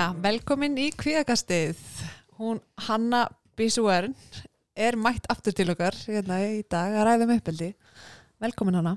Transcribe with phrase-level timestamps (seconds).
[0.00, 1.80] Jæja, velkomin í kvíðakastið.
[2.40, 2.56] Hún
[2.86, 4.14] Hanna Bísúern
[4.72, 7.68] er mætt aftur til okkar hérna í dag að ræða um uppeldi.
[8.40, 8.94] Velkomin Hanna.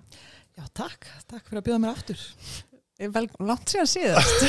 [0.56, 1.10] Já, takk.
[1.28, 2.24] Takk fyrir að bjóða mér aftur.
[3.12, 4.44] Vel, langt síðan síðast.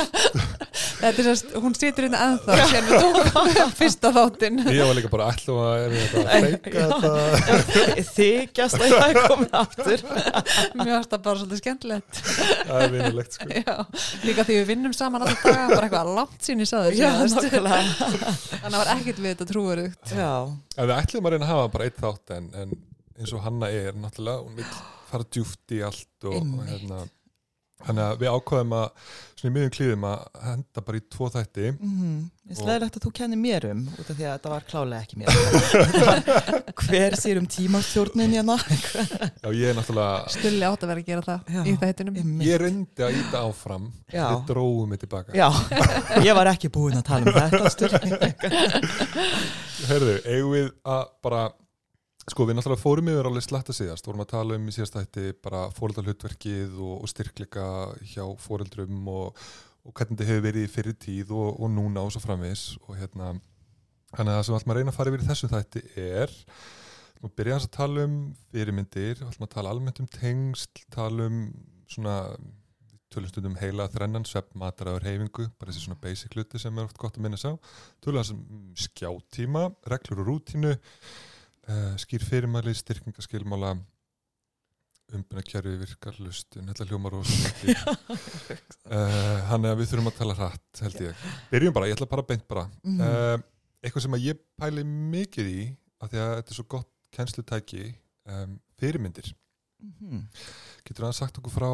[1.00, 4.58] Þetta er sérst, hún situr hérna ennþá sem við tókum fyrsta þáttinn.
[4.68, 10.04] Ég var líka bara alltaf að feika þetta Þykjast að ég hef komið aftur.
[10.76, 12.20] Mér varst það bara svolítið skemmtilegt.
[12.68, 13.76] Það er vinulegt sko Já,
[14.28, 17.00] líka því við vinnum saman alltaf daga, bara eitthvað langt sín í saður.
[17.00, 20.14] Þannig að það var ekkert við þetta trúarugt.
[20.14, 22.76] Við ætlum að reyna að hafa bara eitt þátt en, en
[23.20, 24.68] eins og Hanna er náttúrulega, hún vil
[25.10, 27.02] fara djúft í allt og, og hérna
[27.80, 28.88] Þannig að við ákvaðum að,
[29.40, 32.18] svona í miðjum klíðum að henda bara í tvo þætti mm
[32.50, 35.00] ég Og- slegilegt að þú kennir mér um út af því að þetta var klálega
[35.04, 35.28] ekki mér.
[36.90, 38.56] Hver sér um tímastjórnin hérna?
[38.58, 41.60] Já, ég er náttúrulega, Stulli átt að vera að gera það Já.
[41.62, 42.18] í þættinum.
[42.44, 44.24] ég reyndi að íta áfram Já.
[44.34, 45.48] Við dróðum mig tilbaka Já,
[46.26, 48.90] ég var ekki búin að tala um þetta stund.
[49.88, 51.44] Herðu, eigum við að bara
[52.28, 55.22] Sko, við náttúrulega fórum yfir alveg slatta síðast, vorum að tala um í síðast þætti
[55.40, 57.64] bara fóreldarhlutverkið og, og styrkleika
[58.12, 59.40] hjá fóreldrum og,
[59.86, 62.98] og hvernig þetta hefur verið í fyrir tíð og, og núna og svo framvis og
[63.00, 63.32] hérna,
[64.12, 66.36] þannig að það sem ætlum að reyna að fara yfir í þessum þætti er
[67.24, 68.14] við hans að tala um
[68.52, 71.42] fyrirmyndir, ætlum að tala almennt um tengsl, tala um
[71.90, 72.20] svona
[73.10, 77.18] tölustundum heila þrennan, svepp, mataraður, heifingu, bara þessi svona basic hluti sem er oft gott
[77.18, 77.50] að minna sá,
[78.04, 78.44] tölum hans um
[78.78, 80.76] skjátíma, reglur og rútínu,
[81.70, 83.74] uh, skýr fyrirmæli, styrkingaskilmála,
[85.10, 87.30] umbunarkerfi, virkarlustun, þetta hljómar og
[89.50, 91.24] hann er að við þurfum að tala hratt, held ég.
[91.50, 92.68] Byrjum bara, ég ætla bara beint bara.
[92.84, 93.00] Mhm.
[93.02, 93.38] Uh,
[93.80, 95.62] eitthvað sem að ég pæli mikið í,
[96.00, 97.84] af því að þetta er svo gott kennslutæki,
[98.30, 99.32] um, fyrirmyndir.
[99.82, 100.26] Mhm.
[100.86, 101.70] Getur það sagt okkur frá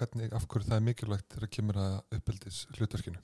[0.00, 3.20] hvernig, af hverju það er mikilvægt þegar kemur að uppeldis hlutverkinu?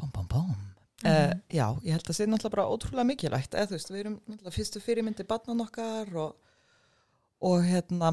[0.00, 0.54] Bóm, bóm, bóm.
[1.00, 3.54] Uh, já, ég held að það sé náttúrulega bara ótrúlega mikilvægt.
[3.56, 6.34] Eða þú veist, við erum náttúrulega fyrstu fyrirmyndi barnan okkar og,
[7.48, 8.10] og hérna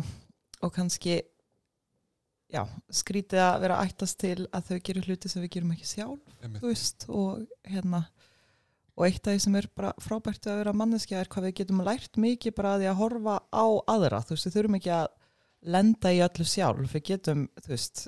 [0.64, 1.18] og kannski
[2.48, 6.38] já, skrítið að vera ættast til að þau gerir hluti sem við gerum ekki sjálf
[6.40, 6.62] Einmitt.
[6.62, 8.06] þú veist, og hérna
[8.98, 11.84] og eitt af því sem er bara frábært að vera manneskja er hvað við getum
[11.86, 14.22] lært mikið bara að því að horfa á aðra.
[14.25, 15.09] Þú veist, við þurfum ekki að
[15.75, 18.08] lenda í öllu sjálf, við getum þú veist,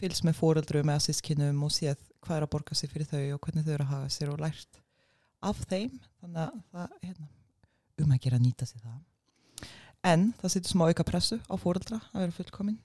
[0.00, 3.40] fylgst með fóreldrum eða sískinum og séð hvað er að borga sig fyrir þau og
[3.46, 4.80] hvernig þau eru að haga sér og lært
[5.42, 5.96] af þeim.
[6.20, 7.28] Þannig að það hérna,
[8.04, 9.00] um að gera nýta sér það.
[10.10, 12.78] En það setur smá auka pressu á fóreldra að vera fullkomin.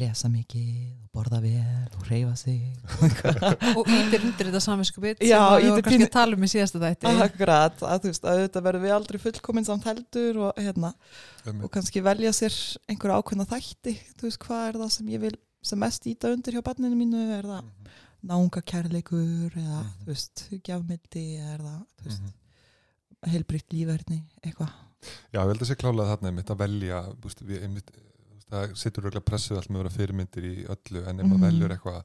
[0.00, 2.62] Lesa mikið og borða vel og reyfa sig
[3.76, 7.10] og ítir undir þetta saminskupið sem við vorum kannski að tala um í síðasta þætti.
[7.26, 10.94] Akkurat, að þú veist að þetta verður við aldrei fullkomin samt heldur og hérna
[11.44, 11.66] Einmitt.
[11.68, 12.56] og kannski velja sér
[12.88, 13.94] einhverja ákveðna þætti.
[14.16, 17.26] Þú veist hvað er það sem ég vil sem mest íta undir hjá barninu mínu?
[17.36, 17.68] Er það Mhm.
[17.68, 19.90] náunga kærleikur eða Mhm.
[20.04, 23.30] þú veist, gjafmildi eða þú veist, Mhm.
[23.32, 24.70] heilbritt lífverðni eitthvað.
[25.32, 27.90] Já, ég held að sé klálega þarna einmitt að velja, búst, við, einmitt,
[28.52, 31.46] það situr auðvitað pressuð allt með að vera fyrirmyndir í öllu en ef maður Mhm.
[31.48, 32.04] veljur eitthvað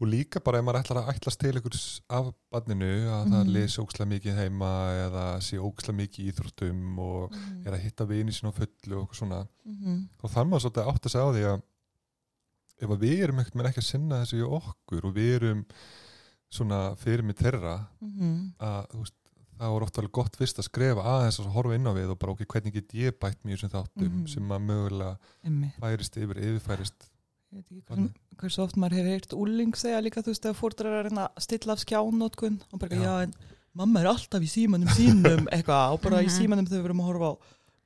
[0.00, 3.52] og líka bara ef maður ætlar að ætlast til einhvers af barninu að það Mhm.
[3.52, 4.72] lesi óksla mikið heima
[5.06, 7.32] eða sé óksla mikið íþróttum og
[7.64, 10.08] er að hitta vini sín á fullu og svona Mhm.
[10.20, 11.62] þá þarf maður svolítið að átta sig á því að
[12.82, 15.62] ef að við erum ekkert með ekki að sinna þessu í okkur og við erum
[16.52, 18.52] svona fyrirmynd þeirra Mhm.
[18.60, 19.14] að þú veist,
[19.58, 22.18] það voru oft alveg gott fyrst að skrefa aðeins og horfa inn á við og
[22.18, 24.26] bara ok, hvernig get ég bætt mjög sem þáttum Mhm.
[24.28, 25.74] sem að mögulega Einmitt.
[25.80, 27.10] færist yfir, yfirfærist
[27.54, 30.86] Ég veit ekki hversu, oft maður hefur heyrt úling segja líka þú veist að fórdrar
[30.92, 33.02] er að reyna að stilla af skjánótkun og bara Já.
[33.02, 33.22] já.
[33.22, 33.34] en
[33.74, 36.36] mamma er alltaf í símanum sínum eitthvað og bara í Mhm.
[36.36, 37.38] símanum þegar við erum að horfa á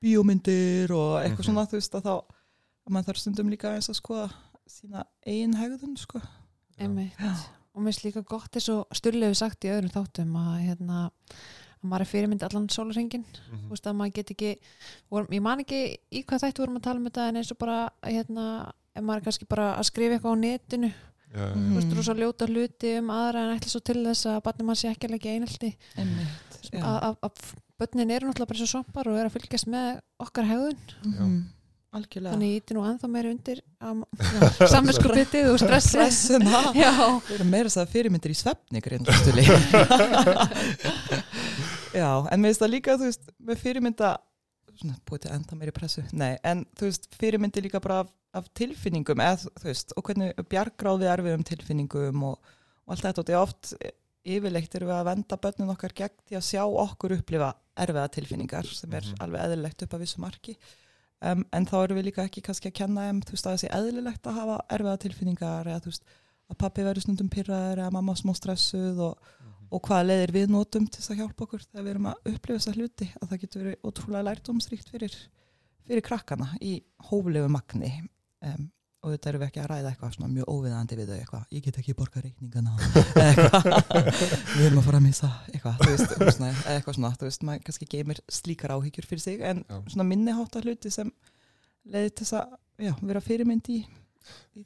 [0.02, 1.54] bíómyndir og eitthvað Mhm.
[1.54, 4.32] svona þú veist að þá að maður þarf stundum líka eins að skoða
[4.70, 6.20] sína eigin hegðun sko.
[6.80, 7.16] Einmitt.
[7.20, 7.34] Já.
[7.74, 11.10] og mér finnst líka gott eins og Stulli hefur sagt í öðrum þáttum að, hérna,
[11.80, 13.60] að maður er fyrirmynd allan sólarhengin Mhm.
[13.66, 14.50] þú veist að maður get ekki
[15.10, 17.58] vorum, ég man ekki í hvað þættu vorum að tala um þetta en eins og
[17.58, 20.92] bara hérna, ef maður er kannski bara að skrifa eitthvað á netinu
[21.30, 21.70] Já, Mhm.
[21.70, 24.74] þú veist, rosa ljóta hluti um aðra en ætla svo til þess að barnið mann
[24.76, 26.82] sé ekki að leggja einhaldi Einmitt, já.
[26.82, 30.44] að, að, að börnin eru náttúrulega bara svo svampar og eru að fylgjast með okkar
[30.50, 31.44] hegðun Mhm.
[31.96, 33.60] Algjörlega þannig ég íti nú ennþá meira undir
[34.74, 36.60] samvinskupitið og stressið Stressuna.
[36.84, 36.90] já,
[37.26, 39.44] Við erum meira að segja fyrirmyndir í svefni grindastuli.
[41.90, 44.10] Já, en mér finnst það líka, þú veist, með fyrirmynda,
[44.78, 48.46] svona, búið til enda meiri pressu, nei, en þú veist, fyrirmyndir líka bara af, af
[48.56, 52.52] tilfinningum, eða þú veist, og hvernig bjargráði erfiðum tilfinningum og,
[52.86, 53.72] og allt þetta, og þetta er oft,
[54.30, 57.50] yfirleitt erum við að venda börnun okkar gegn því að sjá okkur upplifa
[57.80, 59.18] erfiða tilfinningar sem er Mhm.
[59.24, 60.54] alveg eðlilegt upp að vissu marki
[61.22, 63.62] um, en þá erum við líka ekki kannski að kenna þeim þú veist að það
[63.64, 66.04] sé eðlilegt að hafa erfiða tilfinningar eða þú veist
[66.50, 69.66] að pappi verður stundum pyrraður eða mamma smá stressuð og, Mhm.
[69.72, 72.58] og hvaða leiðir við notum til þess að hjálpa okkur þegar við erum að upplifa
[72.58, 75.14] þessa hluti að það getur verið ótrúlega lærdómsríkt fyrir,
[75.86, 76.72] fyrir krakkana í
[77.10, 77.92] hóflegu magni
[78.42, 78.70] um,
[79.02, 81.62] og þetta erum við ekki að ræða eitthvað svona mjög óviðandi við þau eitthvað, ég
[81.64, 82.72] get ekki borga reikningana
[83.16, 84.10] eitthvað,
[84.58, 87.46] við erum að fara að missa eitthvað, þú veist, svona, eða eitthvað svona, þú veist,
[87.48, 89.78] maður kannski geymir slíkar áhyggjur fyrir sig en Já.
[89.94, 91.12] svona minni hátta hluti sem
[91.88, 93.78] leiði til þess að já, vera fyrirmynd í.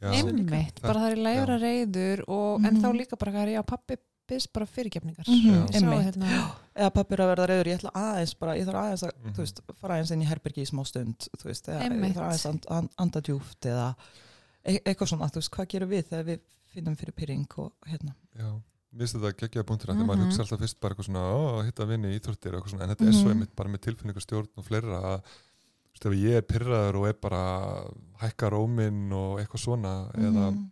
[0.02, 2.82] Einmitt, bara það er lægra reyður og, en Mhm.
[2.82, 3.96] þá líka bara ég á pappi
[4.26, 6.04] byrst bara fyrirgefningar sá einmitt.
[6.08, 6.28] hérna,
[6.74, 9.32] eða pappir að verða reyður, ég ætla aðeins bara, ég þarf aðeins að, Mhm.
[9.34, 12.26] þú veist, fara aðeins inn í herbergi í smá stund, þú veist, eða ég þarf
[12.28, 13.94] aðeins að and, and, anda djúft eða
[14.64, 16.40] e eitthvað svona, þú veist, hvað gerum við þegar við
[16.74, 18.14] finnum fyrir pyrring og hérna?
[18.34, 18.48] Já,
[18.94, 20.04] mér finnst þetta geggjaða punktur mm -hmm.
[20.04, 20.06] Mhm.
[20.10, 22.70] maður hugsa alltaf fyrst bara eitthvað svona ó, að hitta vinni í íþróttir og eitthvað
[22.70, 23.32] svona en þetta er svo Mhm.
[23.32, 27.12] einmitt bara með tilfinningastjórn og fleira að þú veist, ef ég er pyrraður og er
[27.20, 27.84] bara
[28.20, 30.70] hækka róminn og eitthvað svona eða Mhm,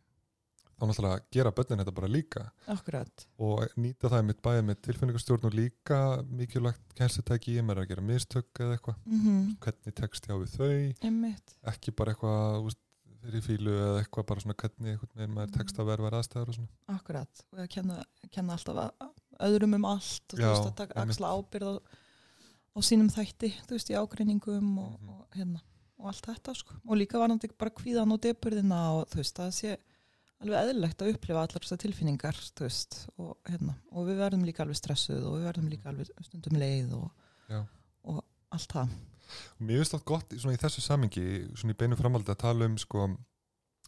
[0.83, 2.50] þá náttúrulega gera börnin þetta bara líka.
[2.67, 7.89] Akkurat, og nýta það einmitt bæði með tilfinningastjórn og líka mikilvægt kænslutæki ég með að
[7.89, 8.97] gera mistök eða eitthvað.
[9.06, 10.94] Mm hvernig tekst ég á við þau?
[11.06, 12.75] Einmitt, ekki bara eitthvað
[13.22, 16.56] fyrir fílu eða eitthvað bara svona hvernig einhvern veginn maður tekst að verða aðstæður og
[16.58, 16.72] svona.
[16.96, 17.42] Akkurat.
[17.52, 17.98] Og að kenna,
[18.34, 19.10] kenna alltaf
[19.42, 21.70] öðrum um allt og þú veist, að taka axla ábyrð
[22.72, 25.08] á, sínum þætti, þú veist, í ágreiningum og, Mhm.
[25.08, 25.60] og hérna,
[25.98, 29.52] og allt þetta sko, og líka varandi bara kvíðan og deburðina og þú veist, það
[29.52, 29.76] sé
[30.42, 34.64] alveg eðlilegt að upplifa allar þessar tilfinningar, þú veist, og hérna, og við verðum líka
[34.64, 37.10] alveg stressuð og við verðum líka alveg stundum leið og,
[38.04, 38.88] og allt það.
[39.58, 42.70] Og mér finnst það gott svona í þessu samingi svona í beinu framaldi að tala
[42.70, 43.08] um sko,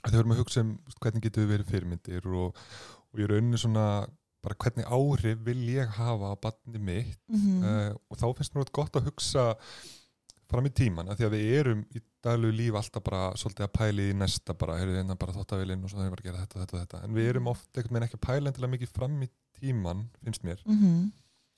[0.02, 2.62] að þau erum að hugsa um hvernig getur við verið fyrirmyndir og,
[3.12, 3.88] og ég rauninu svona
[4.44, 8.66] bara hvernig áhrif vil ég hafa á barni mitt Mm uh, og þá finnst mér
[8.66, 9.44] þetta gott að hugsa
[10.50, 13.72] fram í tíman, af því að við erum í daglegu líf alltaf bara svolítið að
[13.78, 16.80] pæli í næsta bara, heyrðu hérna bara þóttavélinn og svo þeim að gera þetta, þetta,
[16.82, 20.04] þetta, en við erum oft einhvern veginn ekki að pæla endilega mikið fram í tíman
[20.20, 21.00] finnst mér, -hmm.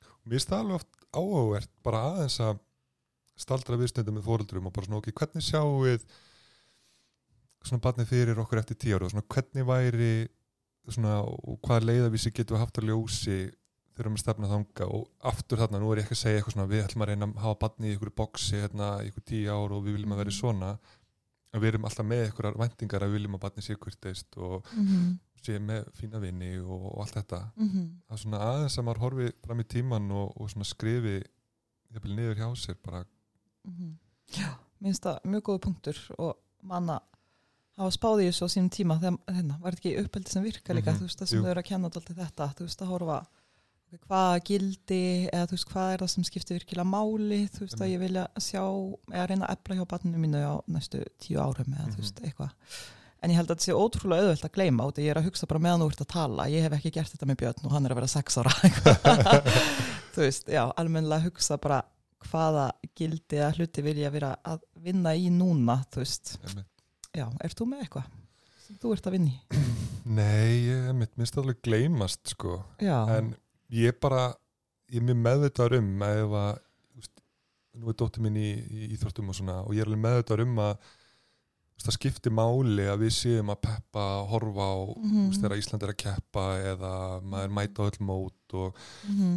[0.07, 2.63] og mér finnst það alveg oft áhugavert bara aðeins að
[3.41, 6.07] staldra viðstundum með fóreldrum og bara svona ok, hvernig sjáum við
[7.67, 10.11] svona barnið fyrir okkur eftir tíu ára og svona hvernig væri
[10.87, 13.39] svona og hvaða leiðavísi getum við haft að ljósi
[13.97, 16.41] þegar við erum að stefna þanga og aftur þarna, nú er ég ekki að segja
[16.41, 19.27] eitthvað svona við ætlum að reyna að hafa barnið í ykkur boksi hérna í ykkur
[19.33, 20.73] tíu ár og við viljum að vera svona.
[21.55, 24.69] En við erum alltaf með ykkur væntingar að við viljum að barnið sé kurteist og
[24.77, 25.17] Mm
[25.47, 27.41] sé með fína vini og, og allt þetta.
[27.57, 27.89] -hmm.
[28.07, 31.17] það er svona aðeins að maður horfi fram í tíman og, og svona skrifi
[31.95, 33.05] jafnvel niður hjá sér bara
[33.67, 33.93] Mhm.
[34.37, 34.49] Já,
[34.83, 37.01] minnst það mjög góða punktur og manna
[37.79, 40.93] hafa spáði í þessu á sínum tíma þegar, hérna, var ekki uppeldi sem virka líka,
[40.93, 41.45] Mhm, þú veist, það sem jú.
[41.45, 43.19] þau eru að kenna alltaf þetta, þú veist, að horfa
[43.87, 47.79] ok, hvað gildi, eða þú veist, hvað er það sem skiptir virkilega máli, þú veist,
[47.81, 48.63] að ég vilja sjá,
[49.13, 51.93] eða reyna að epla hjá barninu mínu á næstu tíu árum, eða Mhm.
[51.95, 52.51] þú veist, eitthvað
[53.23, 55.47] en ég held að þetta sé ótrúlega auðvelt að gleyma og ég er að hugsa
[55.49, 57.87] bara meðan þú ert að tala ég hef ekki gert þetta með Björn og hann
[57.87, 58.51] er að vera sex ára
[60.15, 61.83] þú veist, já, almennilega hugsa bara
[62.27, 62.67] hvaða
[62.97, 66.37] gildi eða hluti vil ég vera að vinna í núna, þú veist.
[67.17, 68.09] Já, ert þú með eitthvað
[68.67, 69.63] sem þú ert að vinna í?
[70.19, 72.59] nei, ég minnst alveg gleymast sko.
[72.83, 73.35] Já, en
[73.71, 74.29] ég bara
[74.91, 76.53] ég er mjög meðvitaður um að ef að
[76.97, 77.25] veist,
[77.77, 80.61] nú er dóttir mín í, í íþróttum og svona og ég er alveg meðvitaður um
[80.63, 85.17] að veist, það skiptir máli að við séum að peppa, horfa á Mhm.
[85.17, 89.37] þú veist, þegar Ísland er að keppa eða maður mæta öll mót og, mm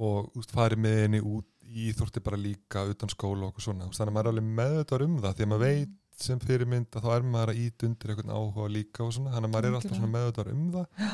[0.00, 3.86] og þú veist, farið með henni út í íþrótti bara líka utan skóla og svona,
[3.90, 7.04] þannig að maður er alveg meðvitaður um það því að maður veit sem fyrirmynd að
[7.06, 9.78] þá er maður að ít undir einhvern áhuga líka og svona, þannig að maður er
[9.78, 11.06] alltaf meðvitaður um það.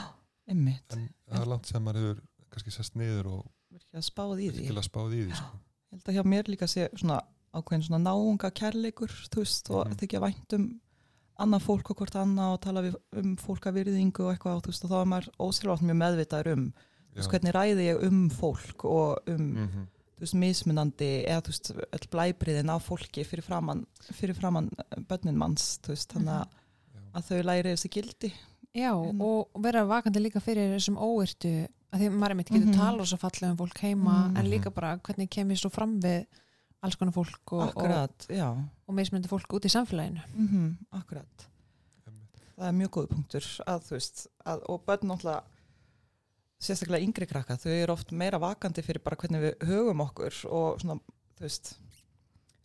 [0.46, 3.44] Einmitt, en það er langt sem maður hefur kannski sest niður og
[3.76, 4.82] virkilega spáð í því.
[4.86, 5.60] spáð í því sko.
[5.86, 7.20] ég held að hjá mér líka sé svona
[7.56, 9.96] ákveðin svona náunga kærleikur þú veist, og Mhm.
[10.00, 10.66] þykja vænt um
[11.38, 14.62] annað fólk og hvort annað og tala við, um fólk að virðingu og eitthvað og
[14.62, 16.64] þú veist, og þá er maður ósýrvátt mjög meðvitaður um
[17.14, 19.86] veist, hvernig ræði ég um fólk og um, mm -hmm.
[20.16, 25.00] Þú veist, mismunandi eða þú veist, öll blæbriðin á fólki fyrir framann, fyrir framann eh,
[25.08, 26.60] börnin manns, þú veist, þannig að,
[27.14, 28.32] að þau læri þessi gildi.
[28.76, 29.24] Já, Hérna.
[29.24, 31.52] og vera vakandi líka fyrir þessum óyrtu
[31.92, 32.76] að því maður einmitt getur Mhm.
[32.76, 34.36] tala og svo fallega um fólk heima Mhm.
[34.36, 36.26] en líka bara hvernig kem ég svo fram við
[36.82, 38.50] alls konar fólk og, og, akkurat, já.
[38.88, 40.20] og mismunandi fólk út í samfélaginu.
[40.36, 41.46] Mm akkurat.
[42.56, 45.42] Það er mjög góð punktur að þú veist að, og börn náttúrulega
[46.62, 50.80] sérstaklega yngri krakka, þau eru oft meira vakandi fyrir bara hvernig við högum okkur og
[50.82, 50.98] svona,
[51.36, 51.74] þú veist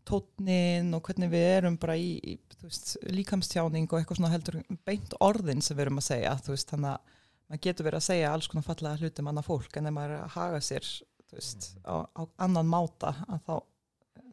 [0.08, 5.14] tótnin og hvernig við erum bara í, í veist, líkamstjáning og eitthvað svona heldur beint
[5.22, 7.18] orðin sem við erum að segja þú veist, þannig að
[7.52, 10.16] maður getur verið að segja alls konar fallega hluti um annað fólk en ef maður
[10.16, 10.88] er að haga sér
[11.32, 13.56] veist, á, á annan máta að þá,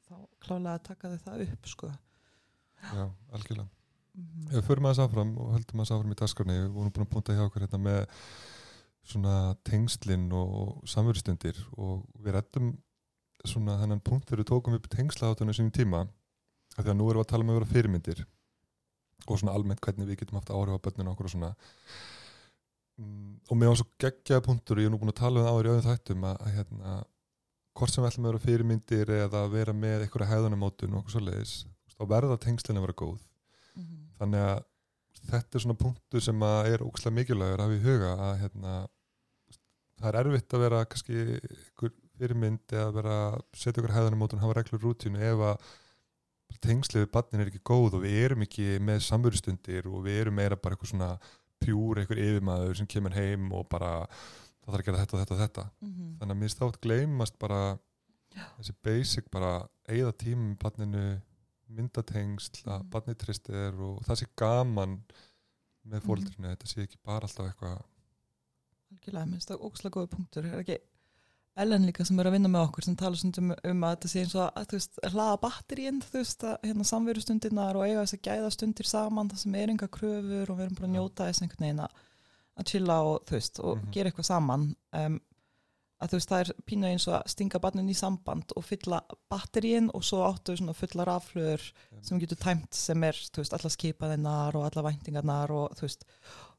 [0.09, 1.91] þá klálega taka þau það upp sko.
[2.79, 3.69] Já, algjörlega.
[4.19, 4.47] Mhm.
[4.49, 7.13] Ef við förum aðeins áfram og höldum aðeins áfram í dagskrarni, við vorum búin að
[7.13, 8.01] punta hjá okkur hérna með
[9.09, 12.73] svona tengslinn og samverðstundir og við rettum
[13.47, 16.03] svona þennan punkt þegar við tókum upp tengslahátunum sínum tíma
[16.77, 18.25] af því að nú erum við að tala um að vera fyrirmyndir
[19.29, 21.53] og svona almennt hvernig við getum haft áhrif á börninu okkur og svona
[22.99, 25.45] Mm, og mér var svo geggjaða punktur og ég er nú búin að tala um
[25.47, 26.95] það áður í öðum þættum að, að hérna,
[27.79, 31.23] hvort sem við ætlum að vera fyrirmyndir eða vera með einhverja hæðunamótun og okkur svo
[31.23, 31.53] leiðis
[31.95, 33.21] þá verða tengslinn að vera góð
[33.79, 34.01] Mhm.
[34.19, 34.65] þannig að
[35.31, 38.73] þetta er svona punktur sem að er ókslega mikilvægur að hafa í huga að hérna,
[39.99, 43.17] það er erfitt að vera kannski ykkur fyrirmynd eða vera
[43.55, 45.69] setja ykkur hæðanum mótun hafa reglur rútínu ef að
[46.65, 50.35] tengslið við barnin er ekki góð og við erum ekki með samverðstundir og við erum
[50.41, 51.11] meira bara eitthvað svona
[51.63, 55.35] pjúr eitthvað yfirmaður sem kemur heim og bara það þarf að gera þetta og þetta
[55.37, 56.17] og þetta Mhm.
[56.19, 57.61] þannig að mér státt gleymast bara
[58.59, 61.05] þessi basic bara eigða tíma með barninu
[61.69, 62.91] myndatengsl að Mhm.
[62.91, 65.03] barnið tristir og það sé gaman
[65.87, 66.07] með Mhm.
[66.07, 67.83] fóldrinu, þetta sé ekki bara alltaf eitthvað
[69.09, 70.47] Algjörlega, mér finnst það ógslag góði punktur.
[70.53, 70.79] Er ekki
[71.59, 74.21] Ellen líka sem er að vinna með okkur sem tala stundum um að þetta sé
[74.23, 78.15] eins og að þú veist, hlaða batteríinn, þú veist, að hérna samverustundirnar og eiga þess
[78.15, 81.27] að gæða stundir saman það sem er enga kröfur og við erum bara að njóta
[81.27, 83.91] þess einhvern veginn að chilla og þú veist, og Mhm.
[83.97, 84.69] gera eitthvað saman.
[84.93, 85.19] Um,
[86.01, 89.01] að þú veist, það er pínu eins og að stinga barnin í samband og fylla
[89.29, 91.73] batteríinn og svo áttu svona fulla raflöður
[92.03, 96.05] sem getur tæmt sem er, þú veist, alla skipaðinnar og alla væntingarnar og þú veist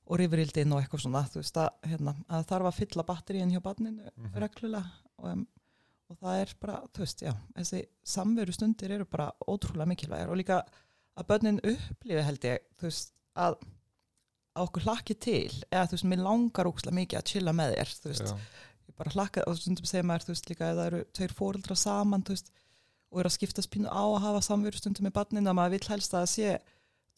[0.09, 3.61] og rifrildin og eitthvað svona þú veist að, hérna, að þarf að fylla batteríin hjá
[3.61, 4.31] barninu Mhm.
[4.41, 4.85] reglulega
[5.19, 5.47] og, um,
[6.09, 10.37] og það er bara, þú veist, já þessi samveru stundir eru bara ótrúlega mikilvægir og
[10.41, 10.63] líka
[11.17, 13.59] að börnin upplifi held ég, þú veist, að
[14.55, 17.91] að okkur hlakki til eða þú veist, mér langar ókslega mikið að chilla með þér
[18.01, 18.37] þú veist, Já,
[18.89, 21.77] ég bara hlakka og stundum segir maður, þú veist, líka ef það eru tveir fóreldra
[21.77, 22.49] saman, þú veist,
[23.11, 25.87] og eru að skiptast pínu á að hafa samveru stundum með barninu að maður vill
[25.93, 26.59] helst að sé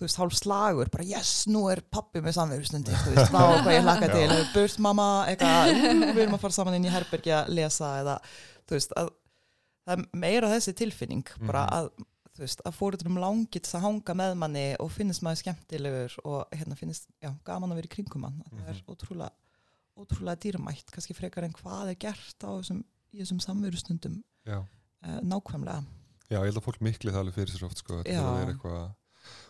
[0.02, 3.42] þú veist, hálf slagur, bara yes, nú er pappi með samveru stundir, þú veist, þá
[3.62, 5.74] hvað ég hlakka til, burt mamma, eitthvað
[6.16, 8.16] við erum að fara saman inn í herbergi að lesa eða,
[8.66, 9.12] þú veist, að
[9.86, 11.76] það er meira þessi tilfinning, bara Mhm.
[11.78, 16.48] að þú veist, að fóreldrum langið að hanga með manni og finnst maður skemmtilegur og
[16.58, 18.86] hérna finnst, já, gaman að vera í kringum mann það er Mhm.
[18.90, 19.32] ótrúlega,
[20.00, 24.64] ótrúlega dýrmætt kannski frekar en hvað er gert á þessum, í þessum samverustundum uh,
[25.22, 25.84] nákvæmlega.
[26.32, 28.96] Já, ég held að fólk mikli það alveg fyrir sér oft sko, þetta er eitthvað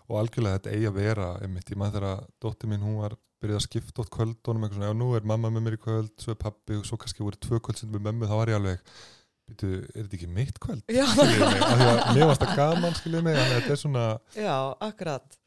[0.10, 3.58] og algjörlega þetta eigi að vera einmitt, ég maður þegar dóttir mín hún var byrjuð
[3.58, 6.36] að skipta átt kvöldunum eitthvað svona, já nú er mamma með mér í kvöld svo
[6.36, 8.96] er pappi og svo kannski voru tvö kvöld sem með mömmu þá var ég alveg,
[9.50, 10.84] býtu, er þetta ekki mitt kvöld?
[10.94, 14.56] já, að mér varst það gaman skiljið mig, að þetta er svona já,
[14.90, 15.38] akkurat.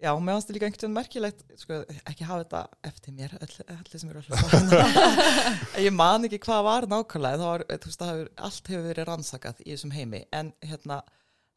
[0.00, 1.78] Já, mér finnst þetta líka einhvern veginn merkilegt sko,
[2.08, 4.84] ekki hafa þetta eftir mér allir sem eru að hlusta
[5.84, 9.60] ég man ekki hvað var nákvæmlega það var, þú veist, það allt hefur verið rannsakað
[9.66, 11.02] í þessum heimi, en hérna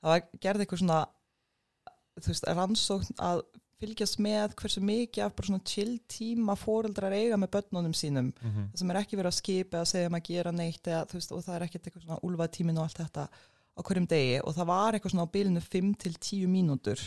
[0.03, 0.99] það var gerði eitthvað svona
[2.21, 3.43] veist, rannsókn að
[3.83, 8.31] fylgjast með hversu mikið af bara svona chill tíma fóreldrar eiga með börnunum sínum.
[8.31, 8.69] Mm -hmm.
[8.71, 11.31] það sem er ekki verið að skipa eða segja um að gera neitt eða, veist,
[11.31, 13.27] og það er ekkert eitthvað svona úlfað tímin og allt þetta
[13.73, 14.39] á hverjum degi.
[14.43, 16.99] Og það var eitthvað svona á bilinu 5 til 10 mínútur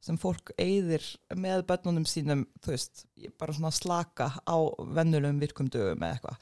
[0.00, 1.04] sem fólk eyðir
[1.36, 3.06] með börnunum sínum þú veist,
[3.38, 4.56] bara svona slaka á
[4.96, 6.38] vennulegum virkum dögum eða eitthvað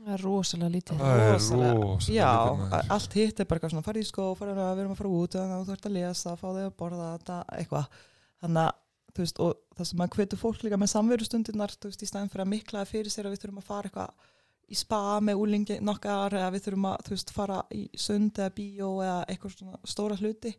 [0.00, 1.00] Það er rosalega lítið.
[1.00, 1.72] það er rosalega.
[1.80, 2.90] rosalega Já, lítið maður.
[2.96, 5.10] allt hitt er bara eitthvað svona farið í skó, farið að við erum að fara
[5.20, 8.00] út að þú ert að lesa, fá þig að borða þetta, eitthvað,
[8.40, 8.72] þannig að
[9.10, 12.30] þú veist, og það sem að hvetur fólk líka með samverustundirnar, þú veist, í staðin
[12.32, 14.28] fyrir að miklaða fyrir sér að við þurfum að fara eitthvað
[14.70, 18.52] í spa með úlingi nokkar eða við þurfum að, þú veist, fara í sund eða
[18.54, 20.52] bíó eða eitthvað svona stóra hluti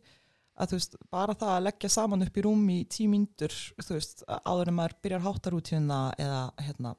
[0.60, 3.96] að þú veist, bara það að leggja saman upp í rúm í tíu mínútur, þú
[3.96, 6.92] veist, áður en maður byrjar háttarútíðuna eða hérna,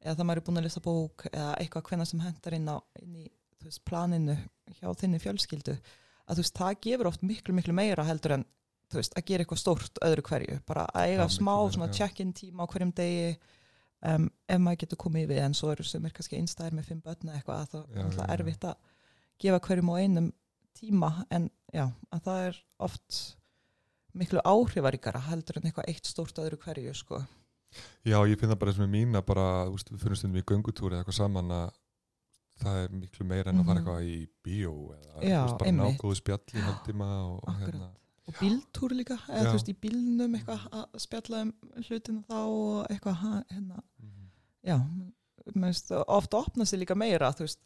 [0.00, 2.76] eða það maður er búin að lesa bók eða eitthvað hvenna sem hendar inn, á,
[3.02, 3.26] inn í
[3.64, 4.36] veist, planinu
[4.78, 8.44] hjá þinni fjölskyldu að þú veist, það gefur oft miklu, miklu meira heldur en
[8.94, 12.64] veist, að gera eitthvað stórt öðru hverju, bara að eiga miklu smá meira, check-in tíma
[12.64, 13.26] á hverjum degi
[14.10, 17.02] um, ef maður getur komið við en svo eru sem er kannski einstæðir með fimm
[17.04, 18.30] börn eða eitthvað að það Já, er já, já.
[18.38, 18.80] erfitt að
[19.44, 20.30] gefa hverjum á einum
[20.80, 23.20] tíma en já, að það er oft
[24.20, 27.20] miklu áhrifaríkara heldur en eitthvað eitt stórt öðru hverju sko.
[28.04, 30.40] Já, ég finn það bara eins og með mína bara, þú veist, við fyrir stundum
[30.40, 31.70] í göngutúri eða eitthvað saman að
[32.60, 33.86] það er miklu meira en að fara Mhm.
[33.86, 35.96] eitthvað í bíó eða Já, veist, bara einmitt.
[36.00, 37.74] nágóðu spjall í haldtíma og, og Akkurat.
[37.74, 37.90] hérna
[38.30, 39.48] og bíltúr líka, eða Já.
[39.48, 41.52] þú veist í bílnum eitthvað að spjalla um
[41.88, 43.82] hlutina þá og eitthvað ha- hérna,
[44.66, 44.76] já
[45.54, 47.58] mér finnst það ofta opna sig líka meira þú veist,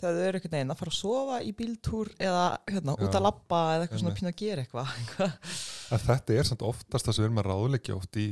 [0.00, 3.18] þegar þau eru einhvern veginn að fara að sofa í bíltúr eða hérna, út Já,
[3.18, 4.20] að labba eða eitthvað svona einmitt.
[4.20, 4.88] pínu að gera eitthvað
[5.96, 8.28] að þetta er samt oftast það sem við erum að ráðleggja oft í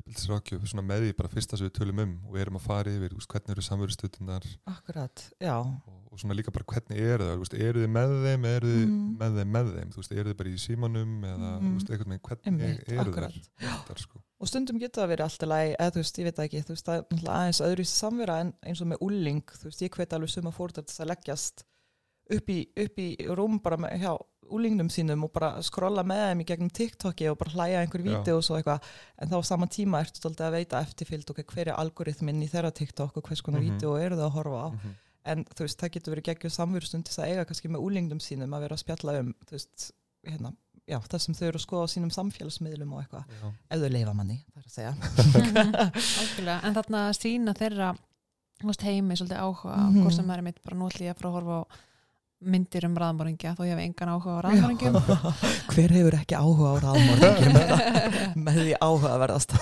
[0.00, 3.28] uppbyldsrákjöf með því bara fyrsta sem við tölum um og erum að fara yfir, veist,
[3.32, 7.84] hvernig eru samverðstutinnar Akkurat, já, og, og svona líka bara hvernig eru það, veist, eru
[7.84, 9.16] þið með þeim eru þið Mhm.
[9.20, 12.48] með þeim með þeim, veist, eru þið bara í símanum eða, veist, einhvern veginn hvernig
[12.52, 13.38] Einmitt, eru akkurat.
[13.60, 14.22] þær þar, sko.
[14.40, 16.74] og stundum getur það verið alltaf læg, eða þú veist, ég veit það ekki, þú
[16.74, 19.94] veist, það er aðeins öðru í samvera en eins og með úling, þú veist, ég
[19.98, 21.64] hvet alveg suma fórðar til að leggjast
[22.34, 24.14] upp í, upp í rúm bara með, hjá
[24.50, 28.08] úlingnum sínum og bara skrolla með þeim í gegnum TikToki og bara hlæja einhver Já.
[28.10, 28.80] vídeo og svo eitthvað,
[29.18, 32.48] en þá á sama tíma ertu alltaf að veita eftirfylgd og hver er algoritminn í
[32.50, 33.78] þeirra TikTok og hvers konar Mhm.
[33.78, 34.94] vídeo eru það að horfa á, Mhm.
[35.24, 38.52] en þú veist, það getur verið geggjuð samverustund til að eiga kannski með úlingnum sínum
[38.54, 39.92] að vera að spjalla um, þú veist,
[40.26, 40.54] hérna,
[40.88, 43.24] já, það sem þau eru að skoða á sínum samfélagsmiðlum og eitthvað,
[43.70, 44.94] ef þau leifa manni, það er að segja.
[46.64, 47.96] En þarna sína þeirra
[48.84, 50.02] heimi svolítið áhuga Mhm.
[50.02, 51.66] hvort sem það er mitt bara að fara að horfa á
[52.44, 54.94] myndir um raðmóringja þó ég hef engan áhuga á raðmóringjum
[55.74, 57.54] Hver hefur ekki áhuga á ráðmorðingjum
[58.46, 59.50] með því áhuga verðast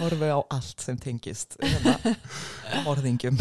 [0.00, 1.94] Horfi á allt sem tengist hérna,
[2.86, 3.36] morðingjum.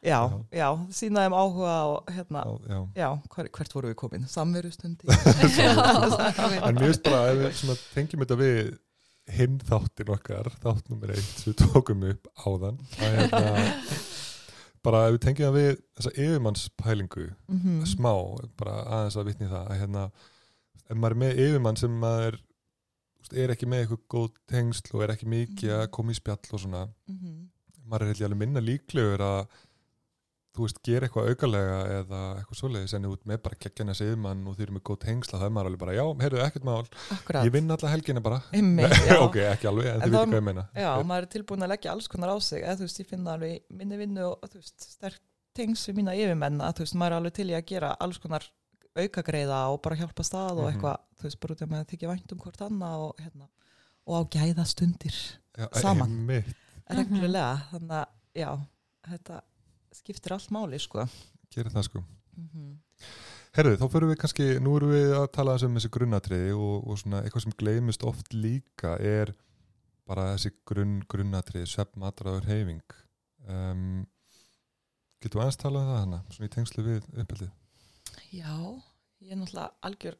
[0.00, 0.20] Já,
[0.56, 2.78] já, sína þeim áhuga og hérna, Já, já.
[2.96, 4.22] já, hver, hvert voru við komin?
[4.32, 8.62] Samverustundi En mér finnst bara að við tengjum þetta við
[9.36, 13.64] hinn þáttin okkar, þátt nummer eitt sem við tókum upp áðan að hérna,
[14.84, 17.80] bara ef við tengjum það við þessa yfirmannspælingu Mhm.
[17.86, 18.12] smá,
[18.56, 20.04] bara aðeins að vitni það að hérna,
[20.90, 22.38] ef maður er með yfirmann sem maður
[23.36, 26.60] er ekki með eitthvað góð tengsl og er ekki mikið að koma í spjall og
[26.64, 27.34] svona Mhm.
[27.86, 29.46] maður er eitthvað alveg minna líklegur að
[30.60, 34.56] þú veist, gera eitthvað aukalega eða eitthvað svoleiðis en út með bara kekkjana yfirmann og
[34.58, 36.84] þeir eru með góð tengsla það er maður alveg bara, já, heyrðu, ekkert mál.
[37.16, 37.48] Akkurat.
[37.48, 38.38] Ég vinn alla helgina bara.
[38.52, 39.16] Einmitt, já.
[39.24, 40.64] ok, ekki alveg, en, En þið veitir hvað ég meina.
[40.76, 43.34] Já, maður er tilbúin að leggja alls konar á sig eða þú veist, ég finna
[43.34, 45.20] alveg minni vinnu og þú veist, sterk
[45.56, 48.20] tengs við mína yfirmenn að þú veist, maður er alveg til í að gera alls
[48.22, 48.46] konar
[49.00, 50.72] aukagreiða og bara hjálpa stað og Mhm.
[50.74, 51.54] eitthvað, þú veist, bara
[59.96, 61.06] skiptir allt máli, sko.
[61.54, 62.04] Gera það sko.
[62.38, 62.78] Mm
[63.50, 66.98] Herðu, þá fyrir við kannski, nú erum við að tala um þessi grunnatriði og, og
[67.00, 69.32] svona eitthvað sem gleymist oft líka er
[70.06, 72.94] bara þessi grunn, grunnatriði, svepp, matræður, heifing
[73.50, 74.04] um,
[75.20, 77.50] Getur aðeins talað um það hana, svona í tengslu við uppeldið?
[78.32, 78.54] Já,
[79.20, 80.16] ég er náttúrulega algjör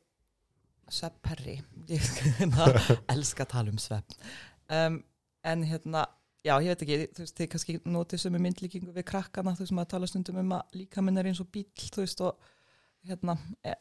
[0.90, 1.54] sveppherri.
[1.88, 2.08] Ég
[2.40, 2.66] hérna,
[3.14, 4.16] elska að tala um svepp.
[4.68, 4.98] Um,
[5.46, 6.04] en hérna
[6.44, 9.64] já, ég veit ekki, þú veist, þið kannski notið sem er myndlíkingu við krakkana, þú
[9.64, 12.50] veist, maður tala stundum um að líka minn er eins og bíl, þú veist og
[13.08, 13.74] hérna e,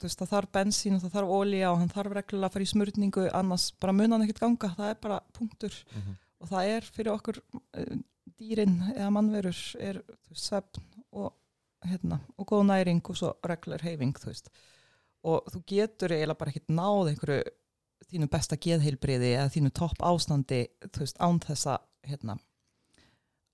[0.00, 2.66] þú veist, það þarf bensín og það þarf ólíja og hann þarf reglulega að fara
[2.66, 6.16] í smurningu annars bara mun hann ekkert ganga, það er bara punktur Mm -hmm.
[6.40, 7.42] og það er fyrir okkur
[7.76, 7.96] uh,
[8.38, 10.02] dýrin eða mannverur er
[10.32, 11.32] svefn og,
[11.84, 14.50] hérna, og góð næring og svo regluleg heifing þú veist.
[15.22, 17.42] og þú getur eiginlega bara ekkert náð einhverju
[18.08, 21.76] þínu besta geðheilbriði eða þínu topp ástandi þú veist, án þessa
[22.08, 22.38] hérna,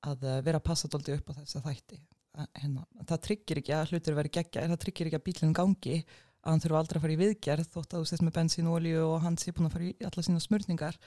[0.06, 1.98] að eh, vera að passa dóldi upp á þessa þætti.
[2.36, 5.98] Að, hérna, það tryggir ekki að hlutur veri geggja það tryggir ekki að bílinn gangi
[6.46, 8.76] að hann þurfa aldrei að fara í viðgerð þótt að þú sést með bensín og
[8.76, 10.98] olíu og hann sé búin að fara í alla sína smurningar.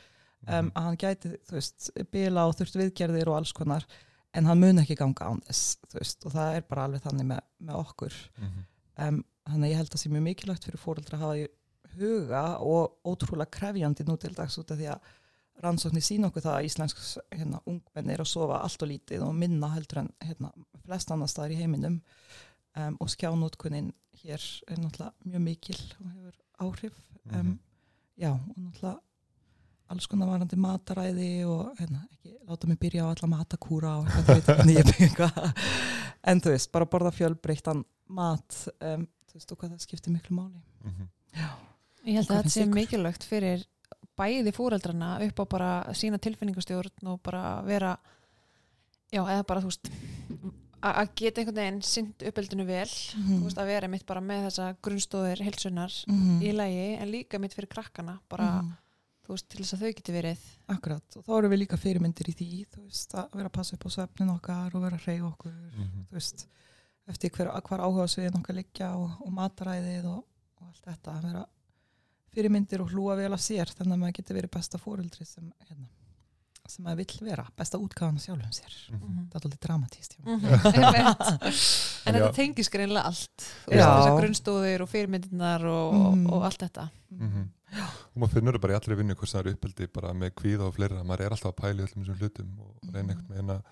[0.48, 3.84] Um, að hann gæti, þú veist, bila og þurft viðgerðir og alls konar
[4.38, 7.42] en hann mun ekki ganga án þess, veist og það er bara alveg þannig með,
[7.68, 8.20] með okkur.
[8.40, 8.62] Mhm.
[9.06, 11.48] um, þannig að ég held að sé mjög mikilvægt fyrir fóreldra að hafa
[11.98, 15.00] huga og ótrúlega krefjandi nú til dags út af því að
[15.64, 16.98] rannsóknir sín okkur það að íslensk
[17.36, 20.52] hérna, ungmenni er að sofa allt og lítið og minna heldur en hérna,
[20.86, 22.02] flest annar staðar í heiminum.
[22.78, 23.90] Um, og skjánótkunnin
[24.22, 26.94] hér er náttúrulega mjög mikil og hefur áhrif.
[27.34, 27.60] Um, Mhm.
[28.18, 29.00] já, og náttúrulega
[29.90, 35.54] alls konar varandi mataræði og hérna, ekki láta mig byrja á alla matakúra og eitthvað,
[36.24, 38.68] en þú veist, bara borða fjölbreyttan mat.
[38.82, 40.62] Um, þú veist, og hvað það skiptir miklu máli.
[40.86, 41.10] Mhm.
[42.06, 43.66] Ég held að þetta sé mikilvægt fyrir
[44.20, 47.98] bæði fóreldrana upp á bara sína tilfinningastjórn og bara vera
[49.14, 49.90] já, eða bara þú veist
[50.80, 54.68] að geta einhvern veginn synd uppeldinu vel þú veist, að vera mitt bara með þessa
[54.84, 56.40] grunnstóðir heilsunar Mhm.
[56.44, 58.72] í lægi en líka mitt fyrir krakkana bara, Mhm.
[59.28, 60.38] þú veist, til þess að þau geti verið
[60.70, 63.86] Akkurat, og þá erum við líka fyrirmyndir í því veist, að vera að passa upp
[63.86, 66.48] á svefnin okkar og vera að reyja okkur Mhm.
[67.10, 70.24] eftir hver, hvar áhuga sviðin okkar liggja og, og mataræðið og,
[70.62, 71.46] og allt þetta að vera
[72.34, 75.88] fyrirmyndir og hlúa vel af sér þannig að maður getur verið besta fóreldri sem, hérna,
[76.70, 79.30] sem maður vill vera besta útgáðan sjálfum sér Mhm.
[79.32, 80.18] það er alveg dramatíst.
[80.20, 81.50] Mhm, einmitt.
[82.06, 86.28] en þetta tengis greinlega allt þessar grunnstóðir og fyrirmyndirnar og, Mhm.
[86.28, 87.50] og, og allt þetta Mhm.
[87.80, 90.76] og maður finnur bara í allri vinnu hvort það er uppeldi bara með kvíða og
[90.76, 92.94] fleira maður er alltaf að pæla í öllum þessum hlutum og Mhm.
[92.94, 93.64] reyna einhvern veginn að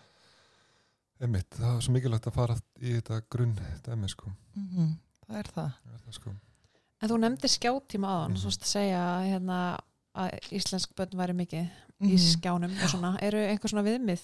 [1.21, 4.97] einmitt, það er svo mikilvægt að fara í þetta grunn dæmi sko Mhm,
[5.29, 6.29] það er það Það er það, sko.
[7.01, 9.57] En þú nefndir skjátíma aðan, þú veist að segja hérna,
[10.17, 11.67] að íslensk börn væri mikið
[12.01, 12.17] í Mhm.
[12.17, 13.17] skjánum og svona.
[13.21, 14.21] Eru einhver svona viðmið?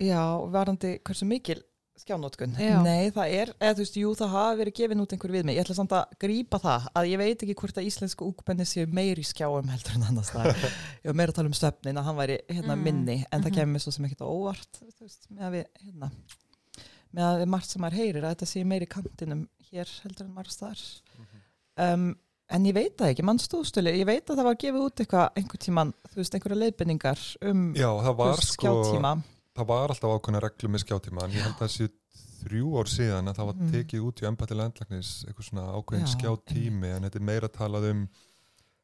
[0.00, 1.62] Já, varandi hversu mikil
[1.98, 2.54] skjánótkun.
[2.58, 2.82] Já.
[2.82, 5.56] Nei, það er, eða þú veist, jú, það hafa verið gefin út einhver við mig.
[5.58, 8.86] Ég ætla samt að grípa það að ég veit ekki hvort að íslensku úkbenni séu
[8.90, 10.46] meiri skjáum heldur en annars það.
[11.04, 12.82] Ég var meira að tala um svefnin að hann væri hérna Mm.
[12.82, 13.54] minni en það Mhm.
[13.58, 16.10] kemur svo sem ekkert á óvart, veist, með að við, hérna,
[17.14, 20.34] með að við margt sem maður heyrir að þetta sé meiri kantinum hér heldur en
[20.34, 20.78] margt þar.
[21.78, 22.16] Um,
[22.52, 25.38] en ég veit það ekki, mann stóðstölu, ég veit að það var gefið út eitthvað
[25.40, 28.72] einhver tíman, þú veist, einhverja leiðbendingar um Já, það var sko
[29.52, 31.88] það var alltaf ákveðna reglu með skjátíma en ég held að það sé
[32.42, 33.72] þrjú ár síðan að það var Mhm.
[33.72, 37.90] tekið út í embættilega endlagnis eitthvað svona ákveðin Já, skjátími en þetta er meira talað
[37.90, 38.08] um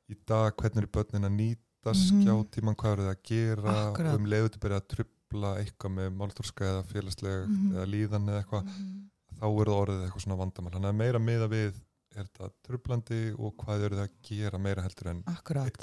[0.09, 2.23] í dag hvernig er börnin að nýta Mhm.
[2.25, 4.15] skjátíman, hvað eru það að gera Akkurat.
[4.15, 7.73] um leiðu til byrja að trubla eitthvað með máltorska eða félagsleg Mhm.
[7.77, 9.11] eða líðan eða eitthvað Mhm.
[9.41, 11.73] þá er það orðið eitthvað svona vandamál þannig að meira miða við
[12.19, 15.69] er þetta trublandi og hvað eru það að gera meira heldur en Akkurat.
[15.71, 15.79] eitt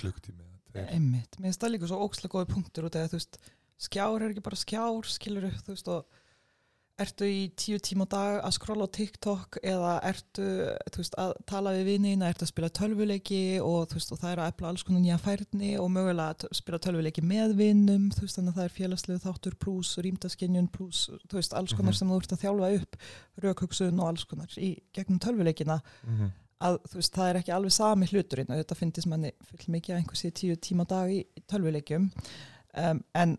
[0.76, 0.90] tveir.
[0.92, 3.40] Einmitt, mér finnst það líka svo ókslega góði punktur út eða þú veist,
[3.86, 6.22] skjár er ekki bara skjár skilur þú veist og
[7.02, 10.46] ertu í tíu tíma á dag að skrolla á TikTok eða ertu
[11.02, 14.52] veist, að tala við vinina, ertu að spila tölvuleiki og veist og það er að
[14.54, 17.56] epla alls konar nýja færni og mögulega að spila tölvuleiki með
[18.24, 21.02] veist þannig að það er félagslegu þáttur pluss, rýmdaskinjun pluss,
[21.54, 22.00] alls konar Mhm.
[22.00, 22.96] sem þú ert að þjálfa upp
[23.44, 26.32] raukhugsun og alls konar í gegnum tölvuleikina Mhm.
[26.62, 29.92] að þú veist, það er ekki alveg sami hluturinn og þetta finnst manni full mikið
[29.96, 32.10] að einhversi tíu tíma á dag í, tölvuleikjum
[32.78, 33.38] um, en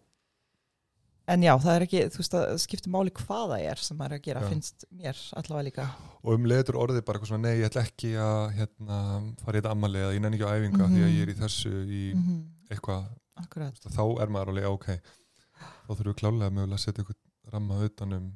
[1.32, 4.14] en já, það er ekki, þú veist, það skiptir máli hvað það er sem maður
[4.14, 4.48] er að gera, Já.
[4.52, 5.86] finnst mér allavega líka.
[6.22, 9.00] Og um leiður orðið bara eitthvað svona nei, ég ætla ekki að hérna,
[9.42, 11.38] fara í þetta ammali eða ég nenni ekki á æfinga því að ég er í
[11.42, 12.40] þessu í -hmm.
[12.70, 14.88] eitthvað, Akkurat, þá er maður alveg ok,
[15.86, 18.30] þá þurfum við klálega mögulega að setja eitthvað ramma utanum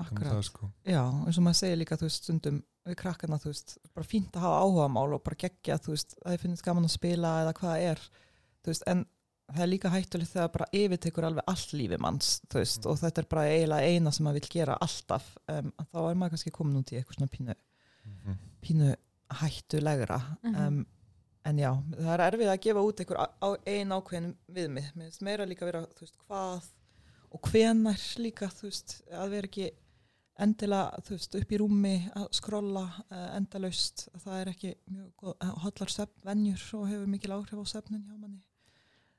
[0.00, 0.68] utanum það sko.
[0.86, 4.36] Já, eins og maður segir líka þú veist, stundum við krakkana, þú veist, bara fínt
[4.36, 7.34] að hafa áhuga mál og bara gegja, þú veist, að þið finnst gaman að spila
[7.42, 8.02] eða hvað það er,
[8.64, 9.04] þú veist, en
[9.52, 12.90] það er líka hættulegt þegar bara yfirtekur alveg allt lífi manns, veist, Mm.
[12.90, 16.30] og þetta er bara eiginlega eina sem maður vil gera alltaf, um, þá er maður
[16.34, 17.54] kannski komin út í eitthvað svona pínu
[18.04, 18.38] Mhm.
[18.62, 18.94] pínu
[19.30, 20.54] hættulegra Mhm.
[20.66, 20.86] um,
[21.44, 25.04] en já, það er erfið að gefa út einhver á, á, ein ákveðin viðmið mér
[25.10, 26.62] finnst meira líka vera, þú veist, hvað
[27.32, 29.70] og hvenar líka, veist að vera ekki
[30.38, 35.92] endilega upp í rúmi að skrolla uh, endalaust, það er ekki mjög góð, uh, hollar
[35.94, 38.40] svefnvenjur og hefur mikil áhrif á svefnin hjá manni